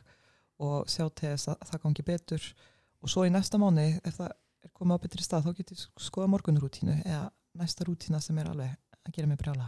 [0.60, 2.54] og sjá til þess að það gangi betur.
[3.02, 4.30] Og svo í næsta mánu ef það
[4.62, 8.44] er komið á betri stað þá getur ég skoða morgunrútínu eða næsta rútína sem er
[8.46, 9.66] alveg að gera mig brjála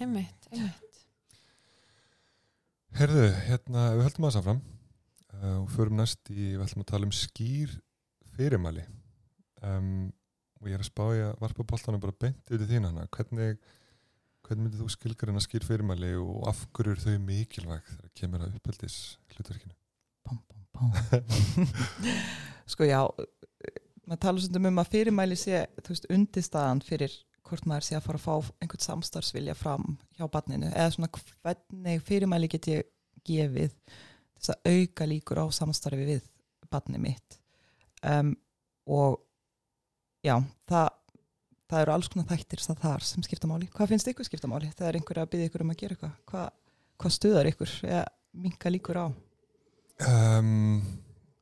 [0.00, 0.91] einmitt, einmitt
[2.92, 4.58] Herðu, hérna, við höldum að það fram
[5.38, 7.70] uh, og förum næst í, við ætlum að tala um skýr
[8.36, 8.84] fyrirmæli.
[9.64, 10.10] Um,
[10.62, 13.56] og ég er að spája varpa boltanum bara beint yfir þín hana hvernig,
[14.46, 18.44] hvernig myndir þú skilgarinn að skýr fyrirmæli og af hverju eru þau mikilvæg þegar kemur
[18.46, 18.98] að uppeldis
[19.34, 19.74] hlutverkinu
[20.28, 21.66] pum, pum, pum.
[22.72, 23.00] sko já
[24.06, 27.18] maður tala svolítið um að fyrirmæli sé þú veist, undirstaðan fyrir
[27.52, 32.06] hvort maður sé að fara að fá einhvern samstarfsvilja fram hjá barninu eða svona hvernig
[32.08, 32.88] fyrirmæli get ég
[33.28, 33.76] gefið
[34.38, 36.24] þess að auka líkur á samstarfi við
[36.72, 37.38] barni mitt
[38.08, 38.32] um,
[38.90, 39.20] og
[40.24, 40.38] já,
[40.70, 40.90] það
[41.72, 43.66] það eru alls konar þættir það þar sem skipta máli.
[43.72, 44.68] Hvað finnst ykkur skipta máli?
[44.76, 46.16] Það er einhver að byggja ykkur um að gera eitthvað.
[46.28, 46.50] Hvað,
[47.00, 48.02] hvað stuðar ykkur eða
[48.42, 49.06] minka líkur á
[50.08, 50.82] um,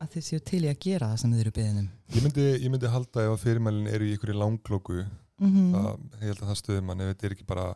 [0.01, 1.89] að þið séu til í að gera það sem þið eru byggðinum?
[2.15, 4.99] ég, myndi, ég myndi halda ef að fyrirmælin eru í ykkur í langlóku
[5.41, 5.71] Mm -hmm.
[5.75, 7.69] það, ég held að það stuði mann ef þetta er ekki bara,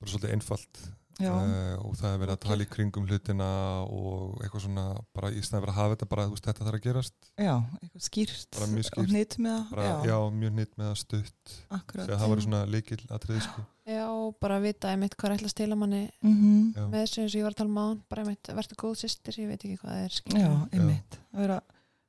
[0.00, 0.88] bara svolítið einfalt
[1.20, 3.46] Já, uh, og það er verið að tala í kringum hlutina
[3.84, 6.78] og eitthvað svona bara í snæði verið að hafa þetta bara, þú veist, þetta þarf
[6.78, 8.98] að gerast já, eitthvað skýrt Bara mjög skýrt.
[9.02, 9.70] og hnýtt með það.
[9.74, 12.06] bara, já, mjög nýtt með það stutt akkurat.
[12.08, 13.64] það var svona líkil atriði sko.
[13.90, 14.06] Já,
[14.40, 16.84] bara vita einmitt hvað er ætlast til að manni Mm já.
[16.88, 19.38] með þessu eins og ég var að tala um án bara einmitt, verður góð sýstir,
[19.38, 20.40] ég veit ekki hvað það er skilur.
[20.40, 21.18] Já, einmitt.
[21.34, 21.60] Að vera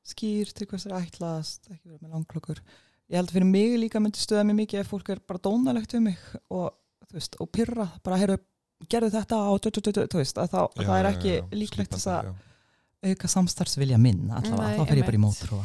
[0.08, 2.62] skýrt til hvers er ætlast, ekki vera með langklokkur.
[3.12, 5.98] Ég held að fyrir mig líka myndi stöða mér mikið ef fólk er bara dónalegt
[5.98, 6.70] um mig og,
[7.12, 8.38] veist, og pyrra, bara heyrðu,
[8.88, 9.40] gerðu þetta
[10.78, 12.32] Já, það er já, ekki já, líklegt þess að
[13.02, 15.64] auka samstarfsvilja minn allavega, Nei, þá fer ég bara í mótrúa.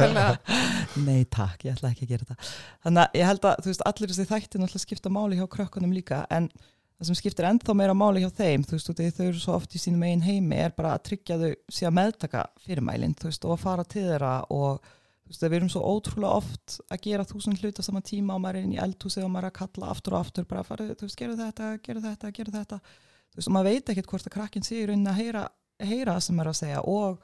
[1.08, 2.52] Nei takk, ég ætla ekki að gera þetta.
[2.84, 6.24] Þannig að ég held að veist, allir þessi þættir náttúrulega skipta máli hjá krökkunum líka
[6.34, 6.50] en
[6.98, 9.80] það sem skiptir ennþá meira máli hjá þeim, þú veist, þau eru svo oft í
[9.80, 11.52] sínum eigin heimi er bara að tryggja þau
[11.88, 14.90] að meðtaka fyrirmælinn, þú veist, og að fara til þeirra og
[15.38, 18.64] við erum svo ótrúlega oft að gera þúsund hlut á sama tíma og maður er
[18.66, 21.16] inn í eldhúsi og maður er að kalla aftur og aftur bara fara, þú veist,
[21.20, 24.66] gerðu þetta, gerðu þetta, gerðu þetta þú veist, og maður veit ekkert hvort að krakkin
[24.66, 25.44] sé í rauninni að heyra,
[25.78, 27.20] heyra það sem er að segja og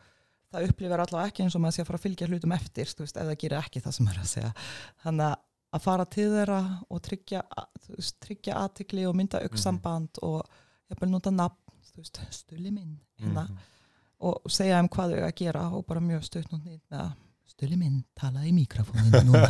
[0.54, 3.02] það upplifir allavega ekki eins og maður sé að fara að fylgja hlutum eftir, þú
[3.02, 4.52] veist, ef það gerir ekki það sem er að segja.
[5.02, 5.36] Þannig
[5.76, 6.60] að fara til þeirra
[6.94, 7.40] og tryggja,
[7.90, 10.22] veist, tryggja aðtikli og mynda auksamband
[11.10, 11.32] nota
[13.18, 13.58] hérna, Mhm.
[14.20, 15.16] og segja um hvað
[17.56, 19.48] stulli minn, talaði í mikrofóninu núna.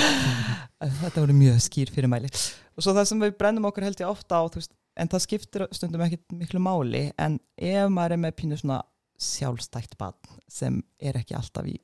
[1.02, 2.30] Þetta voru mjög skýr fyrirmæli.
[2.72, 5.66] Og svo það sem við brennum okkur held ég ofta á, veist, en það skiptir
[5.76, 8.80] stundum ekkit miklu máli, en ef maður er með pínu svona
[9.20, 11.76] sjálfstækt barn sem er ekki alltaf í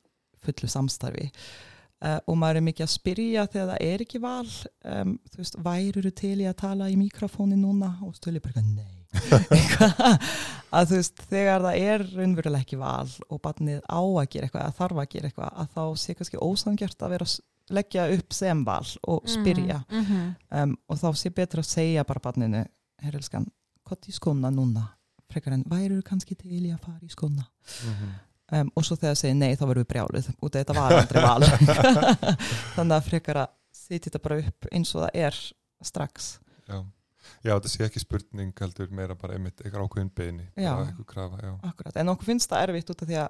[0.46, 4.52] fullu samstarfi uh, og maður er mikið að spyrja þegar það er ekki val,
[4.94, 8.95] um, þú veist, væruru til í að tala í mikrofóni núna og stulli bara nei.
[10.76, 14.64] Að þú veist, þegar það er raunverulega ekki val og barnið á að gera eitthvað,
[14.66, 17.36] að þarf að gera eitthvað, að þá sé kannski ósangjart að vera að
[17.76, 20.26] leggja upp sem val og spyrja mm -hmm.
[20.62, 22.64] um, og þá sé betur að segja bara barninu,
[23.02, 23.46] herrelskan,
[23.86, 24.84] hvað í skona núna
[25.32, 27.46] frekar en væru kannski til í að fara í skóna
[27.86, 28.12] Mhm.
[28.52, 30.92] um, og svo þegar það segir nei þá verður við brjálið út af þetta var
[30.92, 31.42] aldrei val
[32.76, 35.34] þannig að frekar að setja þetta bara upp eins og það er
[35.82, 36.38] strax
[36.68, 36.84] Já.
[37.44, 41.52] Já, þetta sé ekki spurning heldur meira bara einmitt eitthvað ákveðin beini eitthvað krafa, já.
[41.70, 43.28] Akkurat, en okkur finnst það erfitt út af því að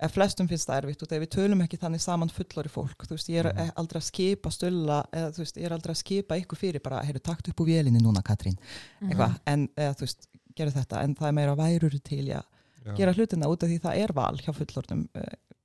[0.00, 2.70] eða flestum finnst það erfitt út af því að við tölum ekki þannig saman fullori
[2.72, 3.72] fólk, þú veist, ég er Mhm.
[3.76, 7.02] aldrei að skipa stölla, eða þú veist, ég er aldrei að skipa ykkur fyrir bara,
[7.04, 8.56] heyrðu, takt upp úr vélinni núna Katrín,
[9.02, 9.10] Mhm.
[9.10, 10.26] eitthvað, en eða þú veist,
[10.56, 12.42] gerðu þetta, en það er meira værur til að
[12.86, 12.94] Já.
[12.96, 15.20] gera hlutina út af því það er val hjá fullornum, uh,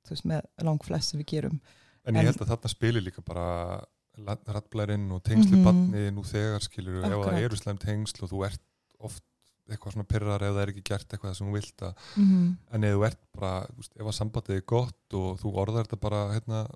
[0.05, 1.61] þú veist, með lang flest sem við gerum.
[2.05, 3.85] En ég held að þarna spilir líka bara
[4.25, 5.63] rattblærin og tengslu Mhm.
[5.63, 7.33] barni nú þegar skilur, ef Akkurat.
[7.33, 8.61] það eru slæm tengsl og þú ert
[8.99, 9.23] oft
[9.69, 12.83] eitthvað svona pyrrar ef það er ekki gert eitthvað sem þú vilt að Mm en
[12.83, 15.99] ef þú ert bara, þú veist, ef að sambandið er gott og þú orðar þetta
[15.99, 16.67] bara hérna,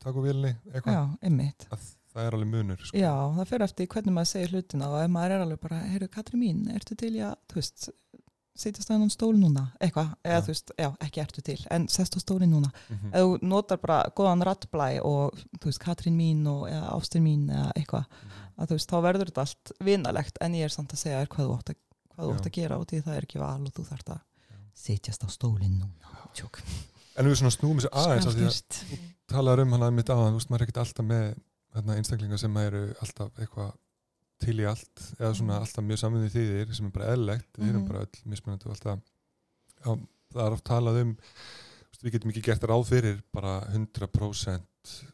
[0.00, 1.66] takk á vélni eitthvað, Já, einmitt.
[1.70, 1.78] að
[2.14, 2.96] það er alveg munur sko.
[2.98, 6.08] Já, það fyrir eftir hvernig maður segir hlutina og ef maður er alveg bara, heyrðu
[6.08, 7.88] Katrín mín, ertu til í að, þú veist,
[8.58, 12.16] setjast á hennan stól núna, eitthvað, eða þú veist, já, ekki ertu til, en sest
[12.16, 12.70] á stólinn núna.
[12.90, 13.12] Mhm.
[13.14, 17.46] Ef þú notar bara góðan rattblæ og, þú veist, Katrín mín og eða ástin mín
[17.48, 18.48] eða eitthvað, Mhm.
[18.58, 21.28] að þú veist, þá verður þetta allt vinalegt, en ég er samt að segja þér
[21.28, 21.76] hvað þú átt að,
[22.16, 24.20] hvað þú átt að gera og því það er ekki val og þú þarft að
[24.74, 26.08] setjast á stólinn núna.
[26.34, 26.60] Tjók.
[27.16, 28.84] En við svona snúum þessu aðeins að Skapstyrst.
[29.28, 31.36] talaður um hana mitt aðan, þú veist, maður er ekkert alltaf með
[31.74, 33.72] hérna, einstaklingar sem eru alltaf eitthvað
[34.38, 35.62] til í allt eða svona Mhm.
[35.66, 37.88] alltaf mjög samvinnið þýðir sem er bara eðlegt, við erum Mhm.
[37.88, 39.00] bara öll mismunandi og alltaf
[39.84, 39.98] já,
[40.34, 45.04] það er oft talað um veist, við getum ekki gert ráð fyrir bara 100%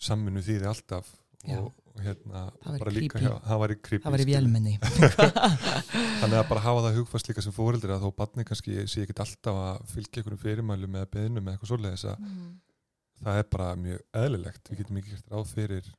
[0.00, 1.06] samvinnu þýði alltaf
[1.44, 1.58] Já.
[1.60, 3.26] og, hérna Það líka creepy.
[3.26, 4.26] hjá, það var í skilur.
[4.26, 4.78] vélmenni.
[6.20, 9.14] þannig að bara hafa það hugfast líka sem fóreldri að þó barni kannski sé ekki
[9.20, 12.16] alltaf að fylgja einhverjum fyrirmælum eða beðnum eða eitthvað svoleiðis að
[13.24, 15.92] það er bara mjög eðlilegt við getum ekki gert ráð fyrir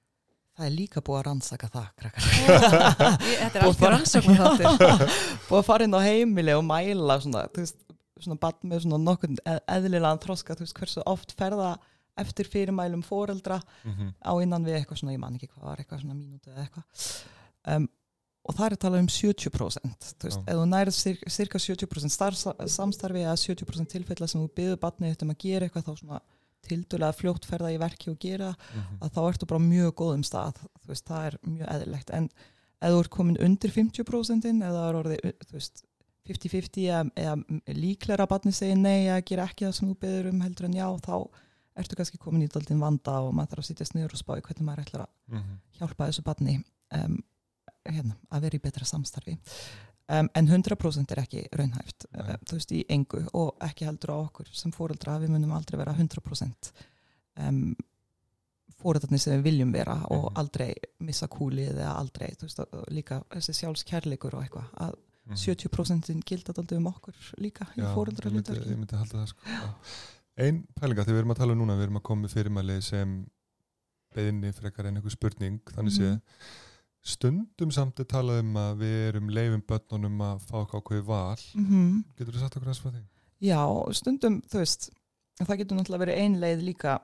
[0.55, 2.27] Það er líka búið að rannsaka það, krakkar.
[2.29, 4.69] Þetta er Búið allt í bara- rannsóknu þáttir
[5.49, 7.81] búið að fara inn á heimili og mæla svona, þú veist,
[8.23, 9.33] svona barn með svona nokkur
[9.75, 11.73] eðlilegan þroska, þú veist, hversu oft ferða
[12.23, 16.05] eftir fyrirmælum foreldra mm á innan við eitthvað svona, ég man ekki hvað var eitthvað
[16.05, 17.11] svona mínútu eða eitthvað.
[17.75, 17.89] Um,
[18.45, 22.45] og það er talað um 70% þú veist, ef þú nærið cir- cirka 70% starfs,
[22.71, 26.19] samstarfi eða 70% tilfella sem þú byður barnið um að gera eitthvað þá svona
[26.65, 28.99] tildulega fljótt ferða í verki og gera -hmm.
[29.01, 30.61] að þá ertu bara mjög góðum stað.
[30.81, 32.13] Þú veist, það er mjög eðlilegt.
[32.13, 32.29] En
[32.81, 35.85] ef þú ert komin undir 50% eða það er orðið, þú veist
[36.25, 40.29] 50-50 eða, eða líklega að barni segir nei að gera ekki það sem þú beður
[40.31, 41.15] um heldur en já, þá
[41.75, 44.43] ertu kannski komin í daldinn vanda og maður þarf að sitja sniður og spá í
[44.45, 45.41] hvernig maður ætlar að
[45.77, 46.55] hjálpa þessu barni
[46.97, 47.17] um,
[47.85, 49.35] hérna, að vera í betra samstarfi
[50.09, 52.21] um, en 100% er ekki raunhæft Nei.
[52.21, 55.77] uh, þú veist í engu og ekki heldur á okkur sem fóreldra við munum aldrei
[55.77, 56.71] vera 100%
[57.37, 57.75] um,
[58.81, 60.37] fóreldrarnir sem við viljum vera og Mhm.
[60.37, 62.59] aldrei missa kúlið eða aldrei þú veist,
[62.91, 64.95] líka þessi sjálfskærleikur og eitthvað að
[65.33, 67.93] 70% gilda aldrei um okkur líka í Mhm.
[68.61, 69.41] ég ég myndi halda það sko.
[69.45, 69.73] Já.
[70.37, 72.81] ein pælinga þegar við erum að tala um núna við erum að koma með fyrirmæli
[72.83, 73.25] sem
[74.13, 76.21] beðinni frekar en einhver spurning þannig sé Mhm.
[77.05, 82.03] Stundum samt er talað um að við erum leifum börnunum að fá okkur val mm
[82.17, 83.03] getur þú sagt okkur aðeins frá því?
[83.45, 83.59] Já,
[83.99, 84.89] stundum, þú veist,
[85.43, 86.95] það getur náttúrulega verið ein leið líka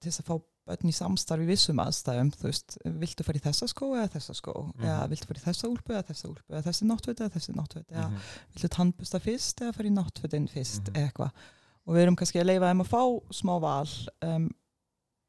[0.00, 0.36] til þess að fá
[0.70, 4.52] börn í samstarfi vissum aðstæðum, þú veist, viltu fara í þessa skó eða þessa skó,
[4.70, 4.84] Mhm.
[4.86, 7.88] eða viltu fara í þessa úlpu eða þessa úlpu, eða þessi náttföt eða þessi náttföt,
[7.90, 8.20] eða Mhm.
[8.54, 10.94] viltu tannbusta fyrst eða fara í náttfötin fyrst, Mhm.
[10.94, 11.30] eitthvað.
[11.86, 13.02] Og við erum kannski að leifa þeim að fá
[13.32, 13.88] smá val,
[14.22, 14.50] um,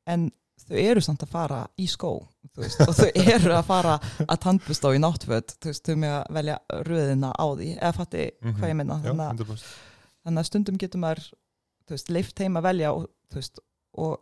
[0.08, 0.32] en
[0.68, 2.12] þau eru samt að fara í skó,
[2.58, 3.96] veist, og þau eru að fara
[4.28, 7.94] að tannbusta og í náttföt, þú veist, þau með að velja röðina á því, eða
[7.98, 8.56] fatti Mhm.
[8.60, 9.72] hvað ég minna, þannig að 100%.
[10.26, 11.32] þannig að stundum getur maður
[12.10, 13.60] leift heim að velja og, veist,
[13.98, 14.20] og,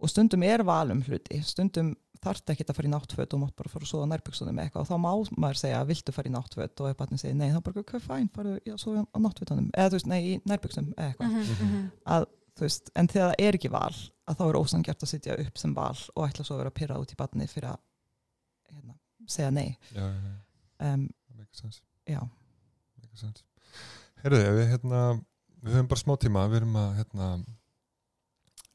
[0.00, 3.70] og stundum er valum hluti, stundum þarf ekki að fara í náttföt og mátt bara
[3.70, 6.80] fara að sofa nærbyggstunum með eitthvað og þá má maður segja viltu fara í náttföt
[6.82, 9.88] og ef barnið segir nei þá bara hvað fæn, farðu að sofa á náttfötunum eða
[9.92, 11.36] þú veist, nei, í nærbyggstum eða eitthvað
[12.16, 12.26] að,
[12.58, 13.94] þú veist, en þegar það er ekki val
[14.28, 16.78] að þá er ósangjart að sitja upp sem val og ætla svo að vera að
[16.80, 17.78] pyrra út í barnið fyrir að
[18.72, 19.68] hérna, segja nei.
[19.94, 20.34] Já, já, já,
[20.90, 21.06] um,
[21.38, 22.20] make sense, já,
[23.02, 23.44] make sense.
[24.22, 25.04] Herðu, við hérna
[25.62, 27.28] við höfum bara smá tíma, við erum að hérna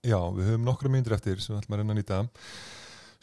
[0.03, 2.21] já, við höfum nokkra myndir eftir sem við ætlum að reyna að nýta.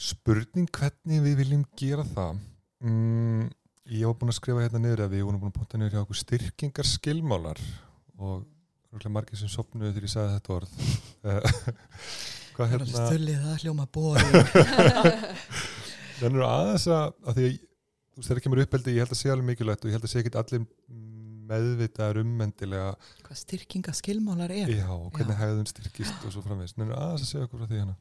[0.00, 2.38] Spurning hvernig við viljum gera það.
[2.80, 3.50] Mm,
[3.90, 6.02] ég var búin að skrifa hérna niður að við vorum búin að punta niður hjá
[6.04, 7.60] okkur styrkingar skilmálar
[8.20, 8.46] og
[9.12, 10.70] margir sem sopnuðu þegar ég sagði þetta orð
[12.60, 14.24] hvað hérna Stulli það hljóma bóri
[16.20, 17.54] Það er aðeins að, að því að
[18.10, 20.12] þú veist þegar kemur uppeldi, ég held að sé alveg mikilvægt og ég held að
[20.12, 20.66] sé ekki allir
[21.50, 22.90] meðvitaðar ummendilega
[23.24, 25.40] hvað styrkinga skilmálar er já, hvernig Já.
[25.40, 26.76] hegðun styrkist og svo framvegst.
[26.76, 27.96] Það er aðeins að segja okkur frá því hérna.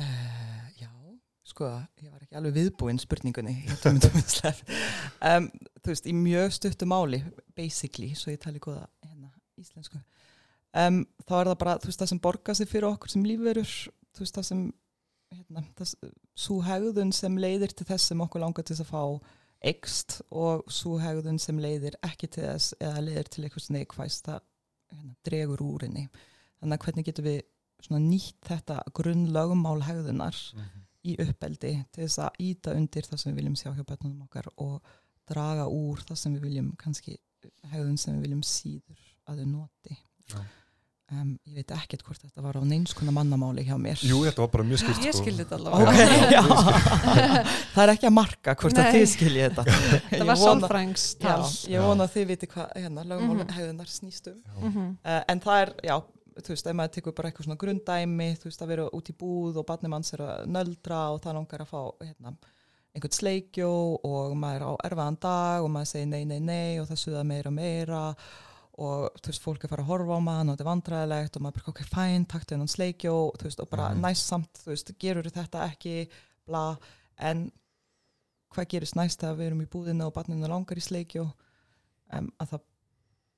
[0.00, 0.90] Uh, já,
[1.52, 1.70] sko,
[2.02, 3.56] ég var ekki alveg viðbúinn spurningunni.
[3.70, 4.08] að
[4.50, 4.64] að
[5.30, 5.48] um,
[5.80, 7.22] þú veist, í mjög stuttu máli,
[7.56, 10.00] basically, svo ég tali góða hérna, íslensku
[10.74, 13.74] um, þá er það bara, þú veist, það sem borgar sig fyrir okkur sem lífverur,
[14.14, 14.62] þú veist, það sem
[15.34, 15.94] hérna, það,
[16.34, 19.04] svo hegðun sem leiðir til þess sem okkur langar til þess að fá
[19.70, 24.40] eikst og svo hegðun sem leiðir ekki til þess eða leiðir til eitthvað neikvæst það
[24.90, 26.06] hérna, dregur úr henni
[26.60, 27.40] þannig að hvernig getum við
[27.80, 30.86] svona nýtt þetta grunnlögumál hegðunar Mhm.
[31.04, 34.48] í uppeldi til þess að íta undir það sem við viljum sjá hjá börnunum okkar
[34.60, 34.82] og
[35.30, 37.14] draga úr það sem við viljum kannski
[37.72, 38.98] hegðun sem við viljum síður
[39.30, 39.96] að þau noti
[40.28, 40.40] Já.
[41.10, 44.50] Um, ég veit ekkert hvort þetta var á neinskona mannamáli hjá mér Jú, þetta var
[44.54, 45.24] bara mjög skilt ég sko.
[45.24, 46.42] skildi þetta allavega já.
[47.74, 48.92] það er ekki að marka hvort að Nei.
[48.98, 49.64] þið skiljið þetta
[50.14, 51.42] það var sálfrængstal
[51.74, 53.52] ég vona að þið viti hvað hérna, lögumál Mhm.
[53.56, 54.68] hegðunar snýst um Já.
[54.68, 54.88] Mhm.
[55.04, 55.96] uh, en það er, já,
[56.40, 59.14] þú veist, ef maður tekur bara eitthvað svona grunddæmi, þú veist, að vera út í
[59.20, 62.32] búð og barnið manns er að nöldra og það langar að fá, hérna,
[62.94, 63.70] einhvern sleikjó
[64.02, 67.24] og maður er á erfaðan dag og maður segir nei, nei, nei og það suða
[67.26, 68.00] meira og meira
[68.80, 71.36] og þú veist, fólk er að fara að horfa á mann og þetta er vandræðilegt
[71.36, 74.00] og maður bara, ok, fæn, taktu hennan sleikjó, þú veist, og bara Mhm.
[74.06, 76.08] næst samt, þú veist, gerur þetta ekki,
[76.46, 76.78] bla,
[77.18, 77.50] en
[78.54, 81.26] hvað gerist næst þegar við erum í búðinu og barninu langar í sleikjó,
[82.12, 82.60] um, að það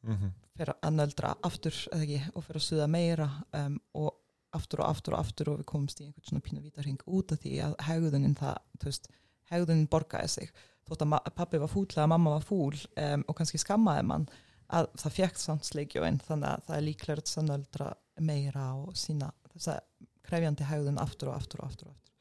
[0.05, 0.33] Mhm.
[0.57, 4.15] fyrir að nöldra aftur eða ekki, og fyrir að suða meira um, og
[4.55, 7.39] aftur og aftur og aftur og við komumst í einhvern svona pínu vítarhing út af
[7.41, 9.09] því að hegðunin það, þú veist,
[9.51, 10.51] hegðunin borgaði sig
[10.89, 14.29] þótt að pabbi var fúl eða mamma var fúl um, og kannski skammaði mann
[14.71, 19.33] að það fjekkt samt sleikjóin þannig að það er líklega að nöldra meira og sína
[19.53, 19.81] þessa
[20.23, 22.13] krefjandi hegðun aftur og aftur og aftur, og aftur.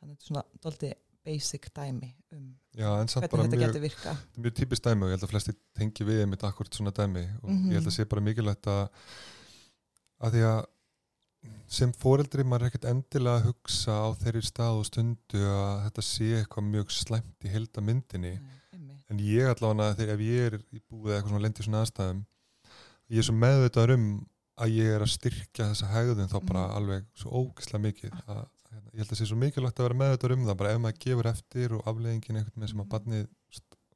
[0.00, 0.92] þannig að þetta er svona doldi
[1.24, 5.16] basic dæmi um Já, hvernig þetta mjög, getur virka er mjög típist dæmi og ég
[5.18, 7.66] held að flesti tengi við einmitt akkurat svona dæmi og Mhm.
[7.70, 8.88] ég held að sé bara mikilvægt að
[10.20, 10.64] að því að
[11.72, 16.02] sem foreldri maður er ekkert endilega að hugsa á þeirri stað og stundu að þetta
[16.04, 18.59] sé eitthvað mjög slæmt í helda myndinni Einmitt.
[19.10, 22.20] En ég allavega þegar ef ég er í búið eitthvað svona lendi í svona aðstæðum
[23.10, 24.06] ég er svo meðvitaður um
[24.60, 26.76] að ég er að styrkja þessa hegðun þá bara Mhm.
[26.76, 28.40] alveg svo ógislega mikið að,
[28.70, 30.80] hérna, ég held að það sé svo mikilvægt að vera meðvitaður um það bara ef
[30.84, 32.92] maður gefur eftir og afleggingin einhvern veginn sem að Mhm.
[32.94, 33.28] barnið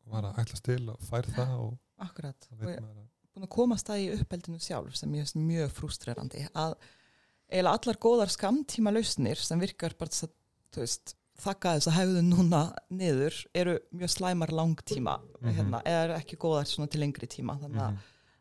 [0.06, 3.86] var að ætlast til og fær það og Akkurat og ég- að búin að komast
[3.86, 6.74] það í uppeldinu sjálf sem ég finnst mjög frústrerandi að
[7.50, 10.32] eiginlega allar góðar skamtíma lausnir sem virkar bara þess að
[10.72, 12.60] þú veist, þakka þess að hefðu núna
[12.94, 15.54] niður eru mjög slæmar langtíma Mhm.
[15.56, 17.98] hérna, eða eru ekki góðar til lengri tíma þannig að, Mhm.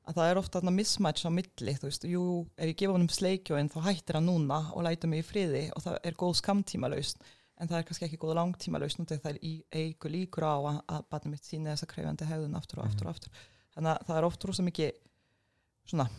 [0.08, 3.70] að það er ofta mismatch á milli þú veist, jú, ef ég gefa honum sleikjóin
[3.72, 7.18] þá hættir hann núna og lætur mig í friði og það er góð skamtíma lausn
[7.60, 10.84] en það er kannski ekki góð langtíma þegar það er í eigu líkur á að,
[10.90, 13.30] að barnið mitt síni þessa krefjandi hefðun aftur og aftur og aftur
[13.76, 14.92] þannig að það er oft rosa mikið
[15.88, 16.10] svona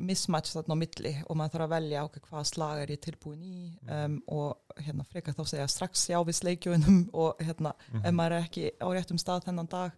[0.00, 3.42] mismatch þarna á milli og maður þarf að velja okkur hvað slag er ég tilbúin
[3.46, 8.14] í um, og hérna frekar þá segja strax já við sleikjunum og hérna ef Mhm.
[8.18, 9.92] maður er ekki á réttum stað þennan dag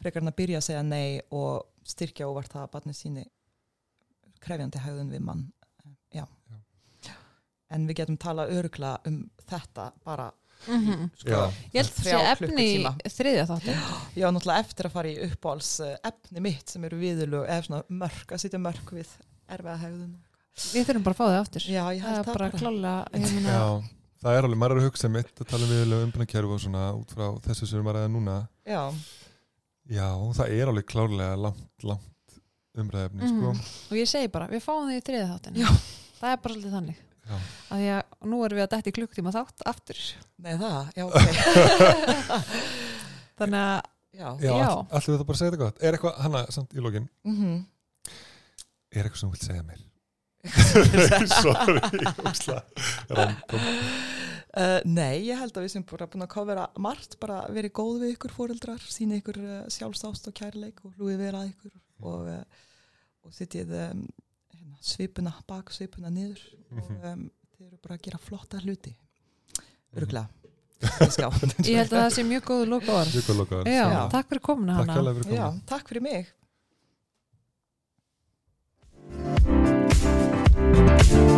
[0.00, 3.24] frekar hann að byrja að segja nei og styrkja óvart það að barnið síni
[4.42, 5.44] krefjandi haugðun við mann
[5.84, 5.90] Eh,
[6.20, 6.24] já.
[7.04, 7.12] Já.
[7.70, 10.32] en við getum tala örgla um þetta bara
[10.68, 11.10] Mhm.
[11.18, 11.50] sko, Já.
[11.74, 12.66] Ég held að Þrjá sé efni
[13.10, 13.46] þriðja
[14.14, 17.64] ég var náttúrulega eftir að fara í uppáhalds eh, efni mitt sem eru viðurlög eða
[17.66, 19.08] svona mörk, að sitja mörk við
[19.56, 20.12] erfiða haugðun
[20.52, 21.62] Við þurfum bara að fá þau aftur.
[21.64, 22.94] já, ég það held er það bara bara klála.
[23.12, 23.64] Hérna, Já,
[24.22, 26.82] það er alveg, maður er að hugsa mitt að tala um viðlega umbunarkerfu og svona
[26.98, 28.34] út frá þessu sem við erum að ræða núna
[28.68, 28.82] já,
[29.92, 32.36] Já, það er alveg klárlega langt, langt
[32.78, 33.62] umræðefni, sko Mhm.
[33.92, 35.56] Og ég segi bara, við fáum þau í þriðja þáttin.
[35.62, 35.68] Já.
[36.20, 37.00] Það er bara svolítið þannig.
[37.22, 37.36] Já.
[37.72, 39.98] Að því að nú erum við að dætt í klukktíma þátt aftur.
[40.42, 41.16] nei það, já, ok
[43.38, 43.82] Þannig að,
[44.12, 44.68] já, Já, Já.
[44.68, 47.08] all- allir við það bara að segja þetta gott Er eitthvað, Hanna, samt í lokin
[47.24, 47.52] mhm
[48.92, 49.82] Er eitthvað sem þú vilt segja mér?
[50.52, 51.80] uh, Sorry,
[52.28, 52.58] ósla
[53.08, 53.68] Random
[54.84, 58.10] nei, ég held að við sem bara búin að kofera margt, bara verið góð við
[58.16, 61.72] ykkur fóreldrar, síni ykkur uh, sjálfsást og kærleik og hlúið vera að ykkur
[62.10, 62.42] og, uh,
[63.24, 64.02] og sittið um,
[64.52, 67.00] hérna, svipuna, bak svipuna niður og Mhm.
[67.12, 67.24] um,
[67.56, 70.02] þeir eru bara að gera flotta hluti Mhm.
[70.02, 70.28] örglega
[71.62, 73.12] ég held að það sé mjög góðu loka orð.
[73.14, 74.00] Mjög góð lokaður Já, Já.
[74.10, 74.96] takk fyrir komuna Takk hana.
[74.98, 76.32] hérlega fyrir Já, komið takk fyrir mig
[80.72, 81.31] Thank you.